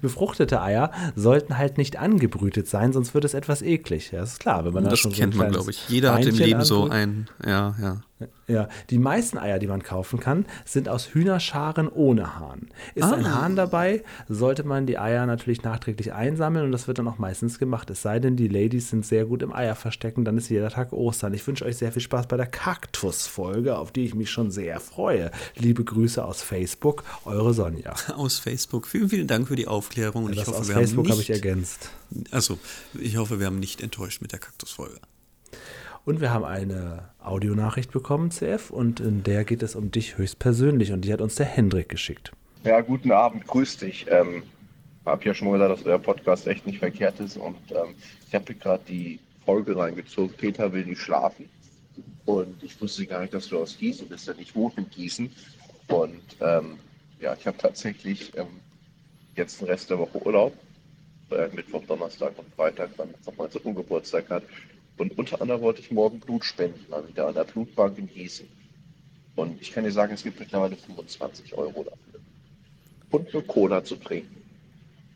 [0.01, 4.11] Befruchtete Eier sollten halt nicht angebrütet sein, sonst wird es etwas eklig.
[4.11, 4.65] Ja, das ist klar.
[4.65, 5.89] Wenn man das da schon kennt so man, glaube ich.
[5.89, 8.01] Jeder hat im Leben so ein ja, ja.
[8.47, 12.69] Ja, die meisten Eier, die man kaufen kann, sind aus Hühnerscharen ohne Hahn.
[12.95, 13.13] Ist ah.
[13.13, 17.19] ein Hahn dabei, sollte man die Eier natürlich nachträglich einsammeln und das wird dann auch
[17.19, 17.89] meistens gemacht.
[17.91, 21.33] Es sei denn, die Ladies sind sehr gut im Eierverstecken, dann ist jeder Tag Ostern.
[21.33, 24.79] Ich wünsche euch sehr viel Spaß bei der Kaktus-Folge, auf die ich mich schon sehr
[24.79, 25.29] freue.
[25.55, 27.93] Liebe Grüße aus Facebook, eure Sonja.
[28.15, 28.87] Aus Facebook.
[28.87, 30.25] Vielen, vielen Dank für die Aufklärung.
[30.25, 31.91] Und ja, ich hoffe, aus Facebook habe ich ergänzt.
[32.31, 32.57] Also,
[32.99, 34.99] ich hoffe, wir haben nicht enttäuscht mit der Kaktus-Folge.
[36.07, 40.93] Und wir haben eine Audionachricht bekommen, CF, und in der geht es um dich höchstpersönlich
[40.93, 42.31] und die hat uns der Hendrik geschickt.
[42.63, 44.05] Ja, guten Abend, grüß dich.
[44.09, 44.43] Ähm,
[45.05, 47.93] habe ja schon mal gesagt, dass euer Podcast echt nicht verkehrt ist und ähm,
[48.25, 51.49] ich habe gerade die Folge reingezogen, Peter will nicht schlafen.
[52.23, 55.29] Und ich wusste gar nicht, dass du aus Gießen bist, denn ich wohne in Gießen.
[55.89, 56.79] Und ähm,
[57.19, 58.47] ja, ich habe tatsächlich ähm,
[59.35, 60.53] jetzt den Rest der Woche Urlaub.
[61.31, 64.43] Äh, Mittwoch, Donnerstag und Freitag, weil jetzt noch so Geburtstag hat.
[64.97, 68.47] Und unter anderem wollte ich morgen Blut spenden, mal wieder an der Blutbank in Gießen.
[69.35, 72.19] Und ich kann dir sagen, es gibt mittlerweile 25 Euro dafür.
[73.11, 74.43] Und eine Cola zu trinken.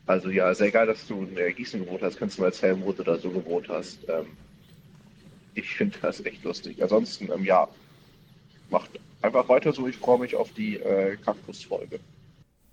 [0.05, 2.17] Also ja, sehr geil, dass du in Gießen gewohnt hast.
[2.17, 4.07] Kannst du mal erzählen, wo du da so gewohnt hast.
[4.07, 4.27] Ähm,
[5.55, 6.81] ich finde das echt lustig.
[6.81, 7.67] Ansonsten, ähm, ja,
[8.69, 9.87] macht einfach weiter so.
[9.87, 11.99] Ich freue mich auf die äh, Kaktus-Folge.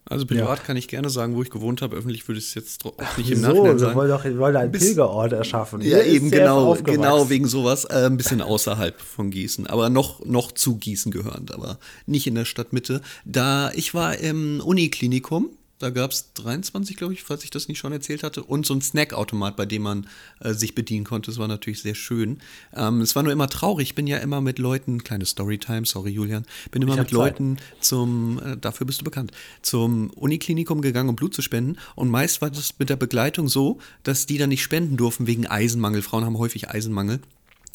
[0.09, 0.65] Also privat ja.
[0.65, 1.97] kann ich gerne sagen, wo ich gewohnt habe.
[1.97, 3.93] Öffentlich würde ich es jetzt auch nicht im Nachhinein sagen.
[3.93, 5.83] Wir wollen, doch, wollen einen Pilgerort erschaffen.
[5.83, 7.85] Ja, eben genau, genau wegen sowas.
[7.85, 12.35] Äh, ein bisschen außerhalb von Gießen, aber noch, noch zu Gießen gehörend, aber nicht in
[12.35, 13.03] der Stadtmitte.
[13.27, 17.79] Da ich war im Uniklinikum da gab es 23, glaube ich, falls ich das nicht
[17.79, 18.43] schon erzählt hatte.
[18.43, 20.07] Und so ein Snackautomat, bei dem man
[20.41, 21.31] äh, sich bedienen konnte.
[21.31, 22.39] Das war natürlich sehr schön.
[22.74, 23.89] Ähm, es war nur immer traurig.
[23.89, 28.41] Ich bin ja immer mit Leuten, kleine Storytime, sorry Julian, bin immer mit Leuten zum,
[28.45, 31.76] äh, dafür bist du bekannt, zum Uniklinikum gegangen, um Blut zu spenden.
[31.95, 35.47] Und meist war das mit der Begleitung so, dass die dann nicht spenden durften wegen
[35.47, 36.03] Eisenmangel.
[36.03, 37.20] Frauen haben häufig Eisenmangel.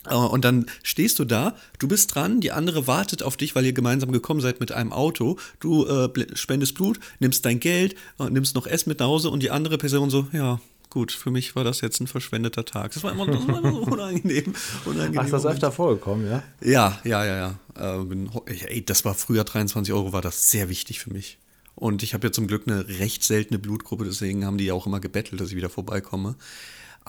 [0.10, 3.66] Äh, und dann stehst du da, du bist dran, die andere wartet auf dich, weil
[3.66, 5.38] ihr gemeinsam gekommen seid mit einem Auto.
[5.60, 9.42] Du äh, spendest Blut, nimmst dein Geld, äh, nimmst noch Essen mit nach Hause und
[9.42, 12.94] die andere Person so, ja, gut, für mich war das jetzt ein verschwendeter Tag.
[12.94, 14.54] Das war immer, das war immer so unangenehm.
[14.86, 16.44] unangenehm Ach, ist das öfter vorgekommen, ja?
[16.62, 18.00] Ja, ja, ja, ja.
[18.02, 21.40] Äh, ey, das war früher 23 Euro, war das sehr wichtig für mich.
[21.76, 24.86] Und ich habe ja zum Glück eine recht seltene Blutgruppe, deswegen haben die ja auch
[24.86, 26.36] immer gebettelt, dass ich wieder vorbeikomme.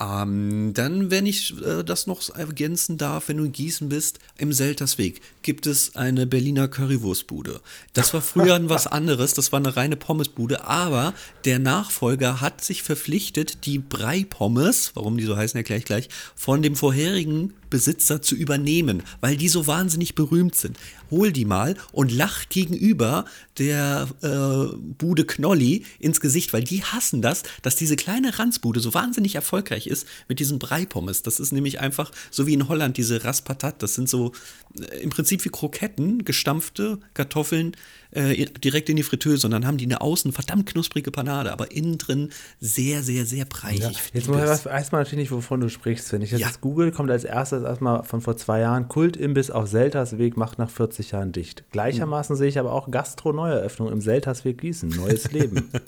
[0.00, 4.52] Ähm, dann, wenn ich äh, das noch ergänzen darf, wenn du in Gießen bist, im
[4.52, 7.60] Seltersweg gibt es eine Berliner Currywurstbude.
[7.92, 11.14] Das war früher was anderes, das war eine reine Pommesbude, aber
[11.44, 16.62] der Nachfolger hat sich verpflichtet, die Brei-Pommes, warum die so heißen, erkläre ich gleich, von
[16.62, 20.78] dem vorherigen Besitzer zu übernehmen, weil die so wahnsinnig berühmt sind.
[21.10, 23.24] Hol die mal und lach gegenüber
[23.58, 28.94] der äh, Bude Knolli ins Gesicht, weil die hassen das, dass diese kleine Ranzbude so
[28.94, 31.22] wahnsinnig erfolgreich erfolgreich ist mit diesen Breipommes.
[31.22, 33.82] Das ist nämlich einfach so wie in Holland diese Raspatat.
[33.82, 34.32] Das sind so
[34.78, 37.76] äh, im Prinzip wie Kroketten, gestampfte Kartoffeln
[38.12, 39.46] äh, direkt in die Fritteuse.
[39.46, 42.30] Und dann haben die eine außen verdammt knusprige Panade, aber innen drin
[42.60, 43.80] sehr, sehr, sehr breichig.
[43.82, 43.90] Ja.
[44.12, 46.12] Jetzt muss ich erstmal natürlich nicht, wovon du sprichst.
[46.12, 46.50] Wenn ich jetzt Ja.
[46.60, 51.12] google, kommt als erstes erstmal von vor zwei Jahren Kultimbiss auf Seltersweg macht nach 40
[51.12, 51.64] Jahren dicht.
[51.72, 54.88] Gleichermaßen sehe ich aber auch Gastro-Neueröffnung im Seltersweg Gießen.
[54.90, 55.70] Neues Leben.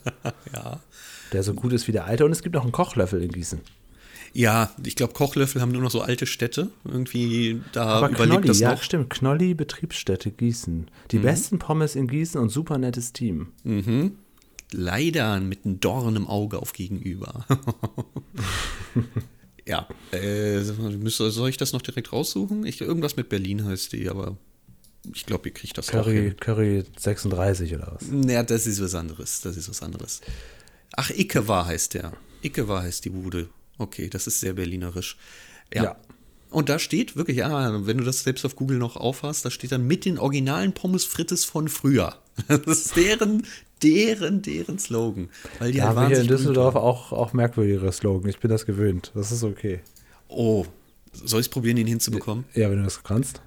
[0.54, 0.80] Ja.
[1.32, 2.24] der so gut ist wie der alte.
[2.24, 3.60] Und es gibt noch einen Kochlöffel in Gießen.
[4.36, 6.68] Ja, ich glaube, Kochlöffel haben nur noch so alte Städte.
[6.84, 8.82] Irgendwie da Aber überlebt Knolli, das ja, noch.
[8.82, 9.08] stimmt.
[9.08, 10.88] Knolli Betriebsstätte Gießen.
[11.10, 13.48] Die besten Pommes in Gießen und super nettes Team.
[14.72, 17.46] Leider mit einem Dorn im Auge auf gegenüber.
[19.66, 22.66] ja, äh, soll ich das noch direkt raussuchen?
[22.66, 24.36] Ich, irgendwas mit Berlin heißt die, aber
[25.14, 26.36] ich glaube, ihr kriegt das auch Curry, hin.
[26.38, 28.06] Curry 36 oder was?
[28.10, 29.40] Naja, das ist was anderes.
[29.40, 30.20] Das ist was anderes.
[30.94, 32.12] Ach, Ickewa heißt der.
[32.42, 33.48] Ickewa heißt die Bude.
[33.78, 35.16] Okay, das ist sehr berlinerisch.
[35.72, 35.84] Ja.
[35.84, 35.96] Ja.
[36.50, 39.72] Und da steht wirklich, ja, wenn du das selbst auf Google noch aufhast, da steht
[39.72, 42.14] dann mit den originalen Pommes frites von früher.
[42.48, 43.46] Das ist deren,
[43.82, 45.30] deren, deren Slogan.
[45.58, 48.28] Weil die Ja, halt haben wir hier in Düsseldorf auch, auch merkwürdigere Slogan.
[48.28, 49.10] Ich bin das gewöhnt.
[49.14, 49.80] Das ist okay.
[50.28, 50.66] Oh,
[51.12, 52.44] soll ich es probieren, ihn hinzubekommen?
[52.54, 53.40] Ja, wenn du das kannst.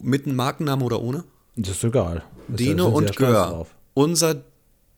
[0.00, 1.24] Mit einem Markennamen oder ohne?
[1.56, 2.24] Das ist egal.
[2.48, 3.66] Dino ja und stolz Gör.
[3.94, 4.42] Unser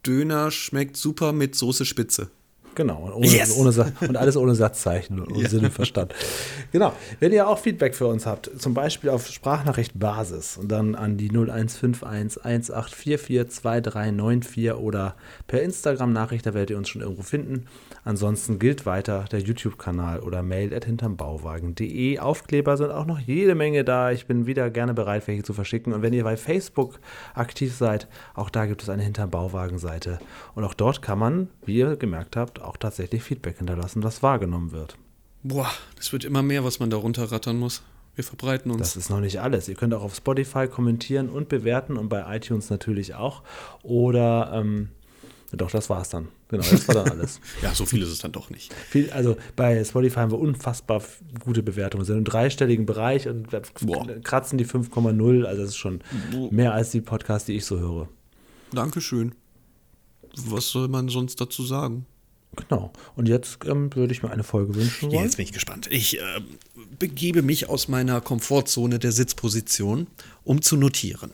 [0.06, 2.30] Döner schmeckt super mit Soße Spitze.
[2.74, 3.56] Genau, und, ohne, Yes!
[3.56, 6.14] ohne, und alles ohne Satzzeichen und ohne Sinn und Verstand.
[6.72, 10.94] Genau, wenn ihr auch Feedback für uns habt, zum Beispiel auf Sprachnachricht Basis und dann
[10.94, 15.14] an die 0151 1844 2394 oder
[15.46, 17.66] per Instagram-Nachricht, da werdet ihr uns schon irgendwo finden.
[18.04, 22.18] Ansonsten gilt weiter der YouTube-Kanal oder mail at hintermbauwagen.de.
[22.18, 24.10] Aufkleber sind auch noch jede Menge da.
[24.10, 25.92] Ich bin wieder gerne bereit, welche zu verschicken.
[25.92, 27.00] Und wenn ihr bei Facebook
[27.34, 30.18] aktiv seid, auch da gibt es eine Hinterm Bauwagen-Seite.
[30.54, 34.72] Und auch dort kann man, wie ihr gemerkt habt, auch tatsächlich Feedback hinterlassen, was wahrgenommen
[34.72, 34.96] wird.
[35.42, 37.82] Boah, das wird immer mehr, was man da runterrattern muss.
[38.14, 38.80] Wir verbreiten uns.
[38.80, 39.68] Das ist noch nicht alles.
[39.68, 43.42] Ihr könnt auch auf Spotify kommentieren und bewerten und bei iTunes natürlich auch.
[43.82, 44.90] Oder, ähm,
[45.52, 46.28] doch, das war's dann.
[46.48, 47.40] Genau, das war dann alles.
[47.62, 48.72] ja, so viel ist es dann doch nicht.
[48.72, 51.02] Viel, also bei Spotify haben wir unfassbar
[51.40, 52.02] gute Bewertungen.
[52.02, 53.48] Wir sind im dreistelligen Bereich und
[53.80, 54.06] Boah.
[54.22, 55.44] kratzen die 5,0.
[55.44, 56.00] Also das ist schon
[56.50, 58.08] mehr als die Podcasts, die ich so höre.
[58.72, 59.34] Dankeschön.
[60.46, 62.06] Was soll man sonst dazu sagen?
[62.56, 62.92] Genau.
[63.16, 65.24] Und jetzt ähm, würde ich mir eine Folge wünschen wollen.
[65.24, 65.88] Jetzt bin ich gespannt.
[65.90, 66.22] Ich äh,
[66.98, 70.06] begebe mich aus meiner Komfortzone der Sitzposition,
[70.44, 71.32] um zu notieren.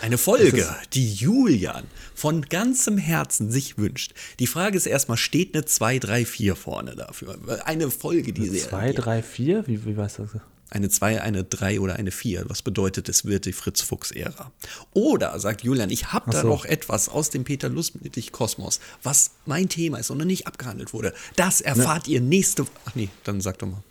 [0.00, 1.84] Eine Folge, die Julian
[2.14, 4.14] von ganzem Herzen sich wünscht.
[4.38, 7.38] Die Frage ist erstmal, steht eine 2, 3, 4 vorne dafür?
[7.66, 8.68] Eine Folge, die sehr.
[8.68, 9.66] 2, 3, 4?
[9.66, 10.40] Wie, wie weißt du das?
[10.70, 12.44] Eine 2, eine 3 oder eine 4.
[12.48, 14.52] Was bedeutet, es wird die Fritz-Fuchs-Ära?
[14.92, 16.48] Oder, sagt Julian, ich habe da so.
[16.48, 21.12] noch etwas aus dem Peter Lustig-Kosmos, was mein Thema ist und noch nicht abgehandelt wurde.
[21.36, 23.82] Das erfahrt ihr nächste Ach nee, dann sag doch mal.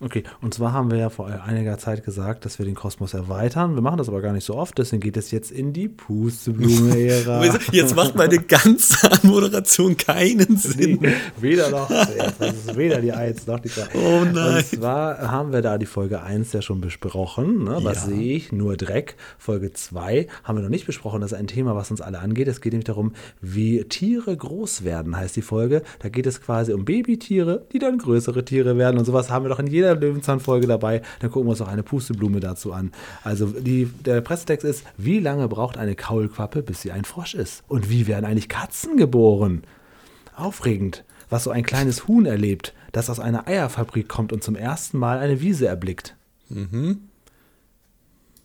[0.00, 3.74] Okay, und zwar haben wir ja vor einiger Zeit gesagt, dass wir den Kosmos erweitern.
[3.74, 7.44] Wir machen das aber gar nicht so oft, deswegen geht es jetzt in die Pusteblume-Ära.
[7.72, 10.98] Jetzt macht meine ganze Anmoderation keinen Sinn.
[11.00, 11.88] Nee, weder noch.
[11.88, 13.82] Das ist weder die 1 noch die 2.
[13.94, 14.56] Oh nein.
[14.58, 17.64] Und zwar haben wir da die Folge 1 ja schon besprochen.
[17.64, 17.78] Ne?
[17.82, 18.12] Was Ja.
[18.14, 18.52] sehe ich?
[18.52, 19.16] Nur Dreck.
[19.38, 21.20] Folge 2 haben wir noch nicht besprochen.
[21.20, 22.48] Das ist ein Thema, was uns alle angeht.
[22.48, 25.82] Es geht nämlich darum, wie Tiere groß werden, heißt die Folge.
[26.00, 28.98] Da geht es quasi um Babytiere, die dann größere Tiere werden.
[28.98, 31.02] Und sowas haben wir doch in jeder Löwenzahn-Folge dabei.
[31.20, 32.92] Dann gucken wir uns auch eine Pusteblume dazu an.
[33.24, 37.62] Also die, der Pressetext ist, wie lange braucht eine Kaulquappe, bis sie ein Frosch ist?
[37.68, 39.62] Und wie werden eigentlich Katzen geboren?
[40.36, 44.98] Aufregend, was so ein kleines Huhn erlebt, das aus einer Eierfabrik kommt und zum ersten
[44.98, 46.16] Mal eine Wiese erblickt.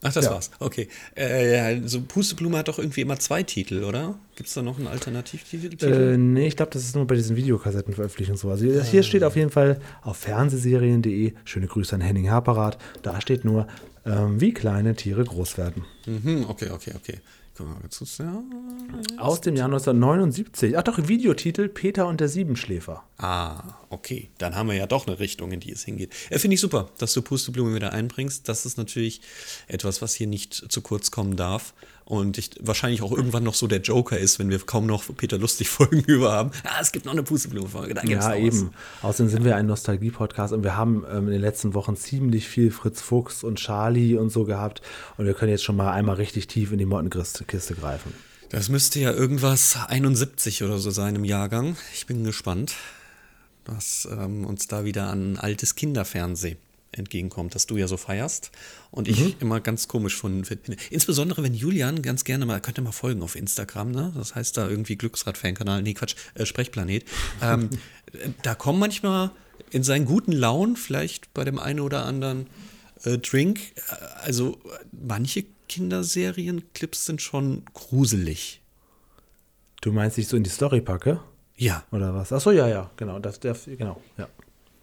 [0.03, 0.31] Ach, das Ja.
[0.31, 0.51] war's.
[0.59, 0.87] Okay.
[1.15, 4.15] Äh, ja, so Pusteblume hat doch irgendwie immer zwei Titel, oder?
[4.35, 5.85] Gibt es da noch einen Alternativtitel?
[6.13, 8.49] Äh, nee, ich glaube, das ist nur bei diesen Videokassetten veröffentlicht und so.
[8.49, 13.45] Also hier steht auf jeden Fall auf fernsehserien.de, schöne Grüße an Henning Harperath, da steht
[13.45, 13.67] nur,
[14.05, 15.85] ähm, wie kleine Tiere groß werden.
[16.05, 17.19] mhm, okay, okay, okay.
[19.17, 20.75] Aus dem Jahr 1979.
[20.75, 23.03] Ach doch, Videotitel Peter und der Siebenschläfer.
[23.17, 24.29] Ah, okay.
[24.39, 26.11] Dann haben wir ja doch eine Richtung, in die es hingeht.
[26.31, 28.49] Äh, Finde ich super, dass du Pusteblume wieder einbringst.
[28.49, 29.21] Das ist natürlich
[29.67, 31.75] etwas, was hier nicht zu kurz kommen darf.
[32.05, 35.37] Und ich, wahrscheinlich auch irgendwann noch so der Joker ist, wenn wir kaum noch Peter
[35.37, 36.51] Lustig-Folgen über haben.
[36.63, 37.93] Ah, es gibt noch eine Pusteblume-Folge.
[37.93, 38.71] Da gibt's Ja, noch eben.
[39.01, 42.71] Außerdem sind wir ein Nostalgie-Podcast und wir haben ähm, in den letzten Wochen ziemlich viel
[42.71, 44.81] Fritz Fuchs und Charlie und so gehabt.
[45.17, 47.45] Und wir können jetzt schon mal einmal richtig tief in die Mottenkiste
[47.75, 48.13] greifen.
[48.49, 51.75] Das müsste ja irgendwas 71 oder so sein im Jahrgang.
[51.93, 52.75] Ich bin gespannt,
[53.65, 56.57] was ähm, uns da wieder an altes Kinderfernsehen
[56.97, 58.51] entgegenkommt, das du ja so feierst
[58.91, 60.77] und ich immer ganz komisch von finde.
[60.89, 64.13] Insbesondere wenn Julian ganz gerne mal, könnt ihr mal folgen auf Instagram, ne?
[64.15, 67.05] Das heißt da irgendwie Glücksrad-Fankanal, nee Quatsch, äh, Sprechplanet.
[67.41, 67.69] Ähm,
[68.43, 69.31] da kommen manchmal
[69.71, 72.47] in seinen guten Launen, vielleicht bei dem einen oder anderen
[73.03, 73.59] äh, Drink.
[74.21, 74.59] Also
[74.91, 78.61] manche Kinderserienclips sind schon gruselig.
[79.81, 81.19] Du meinst, ich so in die Story packe?
[81.57, 81.83] Ja.
[81.91, 82.31] Oder was?
[82.31, 83.19] Achso, ja, ja, genau.
[83.19, 84.27] Das, der, genau, ja.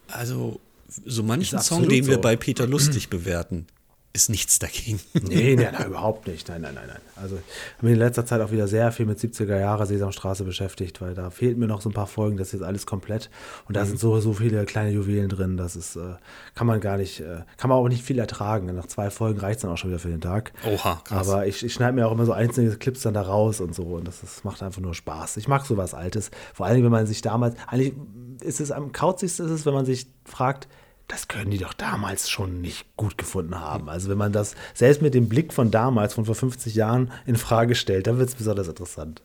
[0.08, 0.60] Also
[1.04, 3.66] so manchen Song, den wir bei Peter Lustig bewerten,
[4.12, 5.00] ist nichts dagegen.
[5.22, 6.48] Nee, nee, nein, überhaupt nicht.
[6.48, 7.00] Nein, nein, nein, nein.
[7.14, 10.42] Also ich habe mich in letzter Zeit auch wieder sehr viel mit 70er Jahre Sesamstraße
[10.42, 13.30] beschäftigt, weil da fehlten mir noch so ein paar Folgen, das ist jetzt alles komplett.
[13.68, 16.14] Und da sind so, so viele kleine Juwelen drin, das ist, äh,
[16.56, 18.74] kann man gar nicht, äh, kann man auch nicht viel ertragen.
[18.74, 20.52] Nach zwei Folgen reicht es dann auch schon wieder für den Tag.
[20.66, 21.28] Oha, krass.
[21.28, 23.84] Aber ich, ich schneide mir auch immer so einzelne Clips dann da raus und so
[23.84, 25.36] und das, das macht einfach nur Spaß.
[25.36, 26.32] Ich mag sowas Altes.
[26.52, 27.94] Vor allem, wenn man sich damals, eigentlich
[28.40, 30.66] ist es am kauzigsten ist es, wenn man sich fragt,
[31.10, 33.88] das können die doch damals schon nicht gut gefunden haben.
[33.88, 37.36] Also wenn man das selbst mit dem Blick von damals, von vor 50 Jahren, in
[37.36, 39.20] Frage stellt, dann wird es besonders interessant.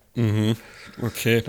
[1.01, 1.43] Okay.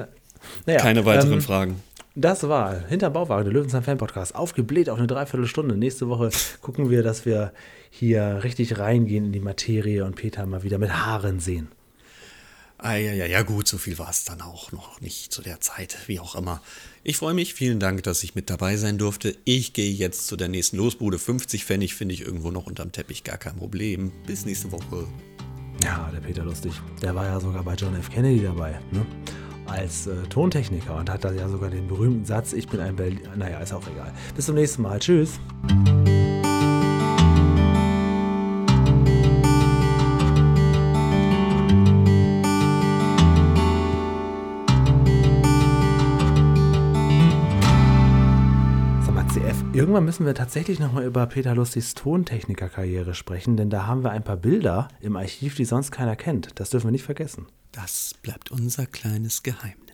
[0.67, 1.83] Naja, Keine weiteren ähm, Fragen.
[2.15, 5.77] Das war Hinterm Bauwagen, der Löwenzahn Fan Podcast, aufgebläht auf eine Dreiviertelstunde.
[5.77, 6.31] Nächste Woche
[6.61, 7.53] gucken wir, dass wir
[7.91, 11.69] hier richtig reingehen in die Materie und Peter mal wieder mit Haaren sehen.
[12.79, 15.61] Ah, ja, ja, ja, gut, so viel war es dann auch noch nicht zu der
[15.61, 16.61] Zeit, wie auch immer.
[17.09, 19.37] Ich freue mich, vielen Dank, dass ich mit dabei sein durfte.
[19.45, 21.21] Ich gehe jetzt zu der nächsten Losbude.
[21.21, 24.11] 50 Pfennig finde ich irgendwo noch unterm Teppich, gar kein Problem.
[24.27, 25.07] Bis nächste Woche.
[25.85, 26.73] Ja, der Peter Lustig.
[27.03, 28.11] Der war ja sogar bei John F.
[28.11, 29.07] Kennedy dabei, ne?
[29.67, 33.37] Als äh, Tontechniker und hat da ja sogar den berühmten Satz, ich bin ein Berliner.
[33.37, 34.13] Naja, ist auch egal.
[34.35, 34.99] Bis zum nächsten Mal.
[34.99, 35.39] Tschüss.
[49.97, 54.23] Irgendwann müssen wir tatsächlich nochmal über Peter Lustigs Tontechnikerkarriere sprechen, denn da haben wir ein
[54.23, 56.61] paar Bilder im Archiv, die sonst keiner kennt.
[56.61, 57.47] Das dürfen wir nicht vergessen.
[57.73, 59.86] Das bleibt unser kleines Geheimnis.